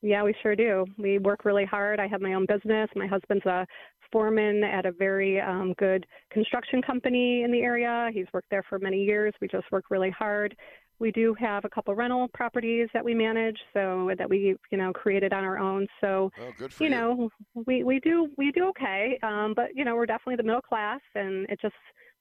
Yeah, 0.00 0.22
we 0.22 0.32
sure 0.42 0.54
do. 0.54 0.86
We 0.96 1.18
work 1.18 1.44
really 1.44 1.64
hard. 1.64 1.98
I 1.98 2.06
have 2.06 2.20
my 2.20 2.34
own 2.34 2.46
business. 2.46 2.88
My 2.94 3.08
husband's 3.08 3.44
a 3.46 3.66
foreman 4.12 4.62
at 4.62 4.86
a 4.86 4.92
very 4.92 5.40
um, 5.40 5.74
good 5.76 6.06
construction 6.30 6.80
company 6.80 7.42
in 7.42 7.50
the 7.50 7.60
area. 7.60 8.08
He's 8.14 8.26
worked 8.32 8.48
there 8.50 8.64
for 8.68 8.78
many 8.78 9.02
years. 9.02 9.34
We 9.40 9.48
just 9.48 9.70
work 9.72 9.86
really 9.90 10.10
hard. 10.10 10.56
We 11.00 11.12
do 11.12 11.34
have 11.38 11.64
a 11.64 11.68
couple 11.68 11.94
rental 11.94 12.28
properties 12.34 12.88
that 12.94 13.04
we 13.04 13.14
manage, 13.14 13.58
so 13.72 14.10
that 14.18 14.28
we, 14.28 14.56
you 14.70 14.78
know, 14.78 14.92
created 14.92 15.32
on 15.32 15.44
our 15.44 15.58
own. 15.58 15.86
So, 16.00 16.30
Oh, 16.40 16.52
good 16.58 16.72
for 16.72 16.84
you 16.84 16.90
you. 16.90 16.96
know, 16.96 17.30
we 17.66 17.84
we 17.84 18.00
do 18.00 18.28
we 18.36 18.50
do 18.52 18.68
okay. 18.68 19.18
Um, 19.22 19.54
but 19.54 19.74
you 19.74 19.84
know, 19.84 19.94
we're 19.96 20.06
definitely 20.06 20.36
the 20.36 20.42
middle 20.42 20.60
class, 20.62 21.00
and 21.14 21.46
it 21.48 21.60
just 21.60 21.74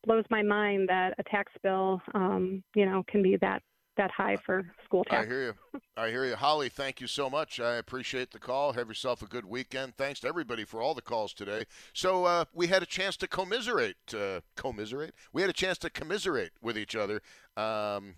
blows 0.05 0.25
my 0.29 0.43
mind 0.43 0.87
that 0.89 1.13
a 1.17 1.23
tax 1.23 1.51
bill, 1.63 2.01
um, 2.13 2.63
you 2.75 2.85
know, 2.85 3.03
can 3.07 3.21
be 3.23 3.35
that 3.41 3.61
that 3.97 4.11
high 4.11 4.37
for 4.45 4.63
school 4.85 5.03
tax. 5.05 5.25
I 5.25 5.27
hear 5.27 5.43
you. 5.43 5.79
I 5.97 6.09
hear 6.09 6.23
you. 6.25 6.35
Holly, 6.35 6.69
thank 6.69 7.01
you 7.01 7.07
so 7.07 7.31
much. 7.31 7.59
I 7.59 7.77
appreciate 7.77 8.29
the 8.29 8.37
call. 8.37 8.73
Have 8.73 8.87
yourself 8.89 9.23
a 9.23 9.25
good 9.25 9.43
weekend. 9.43 9.95
Thanks 9.97 10.19
to 10.19 10.27
everybody 10.27 10.65
for 10.65 10.83
all 10.83 10.93
the 10.93 11.01
calls 11.01 11.33
today. 11.33 11.63
So 11.93 12.25
uh, 12.25 12.45
we 12.53 12.67
had 12.67 12.83
a 12.83 12.85
chance 12.85 13.17
to 13.17 13.27
commiserate. 13.27 13.95
Uh, 14.13 14.41
commiserate? 14.55 15.15
We 15.33 15.41
had 15.41 15.49
a 15.49 15.53
chance 15.53 15.79
to 15.79 15.89
commiserate 15.89 16.51
with 16.61 16.77
each 16.77 16.95
other 16.95 17.23
um, 17.57 18.17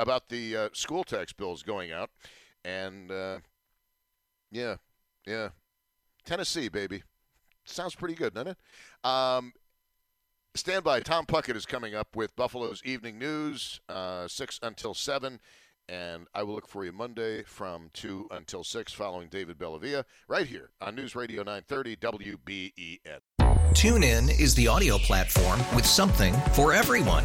about 0.00 0.28
the 0.28 0.56
uh, 0.56 0.68
school 0.72 1.04
tax 1.04 1.32
bills 1.32 1.62
going 1.62 1.92
out. 1.92 2.10
And 2.64 3.10
uh, 3.10 3.38
yeah, 4.50 4.76
yeah. 5.26 5.50
Tennessee, 6.24 6.68
baby. 6.68 7.02
Sounds 7.64 7.94
pretty 7.94 8.14
good, 8.14 8.34
doesn't 8.34 8.56
it? 8.56 9.08
Um, 9.08 9.52
Stand 10.56 10.82
by. 10.82 10.98
Tom 11.00 11.26
Puckett 11.26 11.54
is 11.54 11.64
coming 11.64 11.94
up 11.94 12.16
with 12.16 12.34
Buffalo's 12.34 12.82
Evening 12.84 13.18
News, 13.18 13.80
uh, 13.88 14.26
6 14.26 14.58
until 14.62 14.94
7. 14.94 15.38
And 15.88 16.26
I 16.34 16.42
will 16.42 16.54
look 16.54 16.68
for 16.68 16.84
you 16.84 16.92
Monday 16.92 17.44
from 17.44 17.90
2 17.94 18.28
until 18.32 18.64
6, 18.64 18.92
following 18.92 19.28
David 19.28 19.58
Bellavia, 19.58 20.04
right 20.28 20.46
here 20.46 20.70
on 20.80 20.96
News 20.96 21.14
Radio 21.14 21.42
930 21.42 21.96
WBEN. 21.96 23.20
TuneIn 23.72 24.40
is 24.40 24.54
the 24.56 24.66
audio 24.66 24.98
platform 24.98 25.60
with 25.74 25.86
something 25.86 26.34
for 26.52 26.72
everyone. 26.72 27.24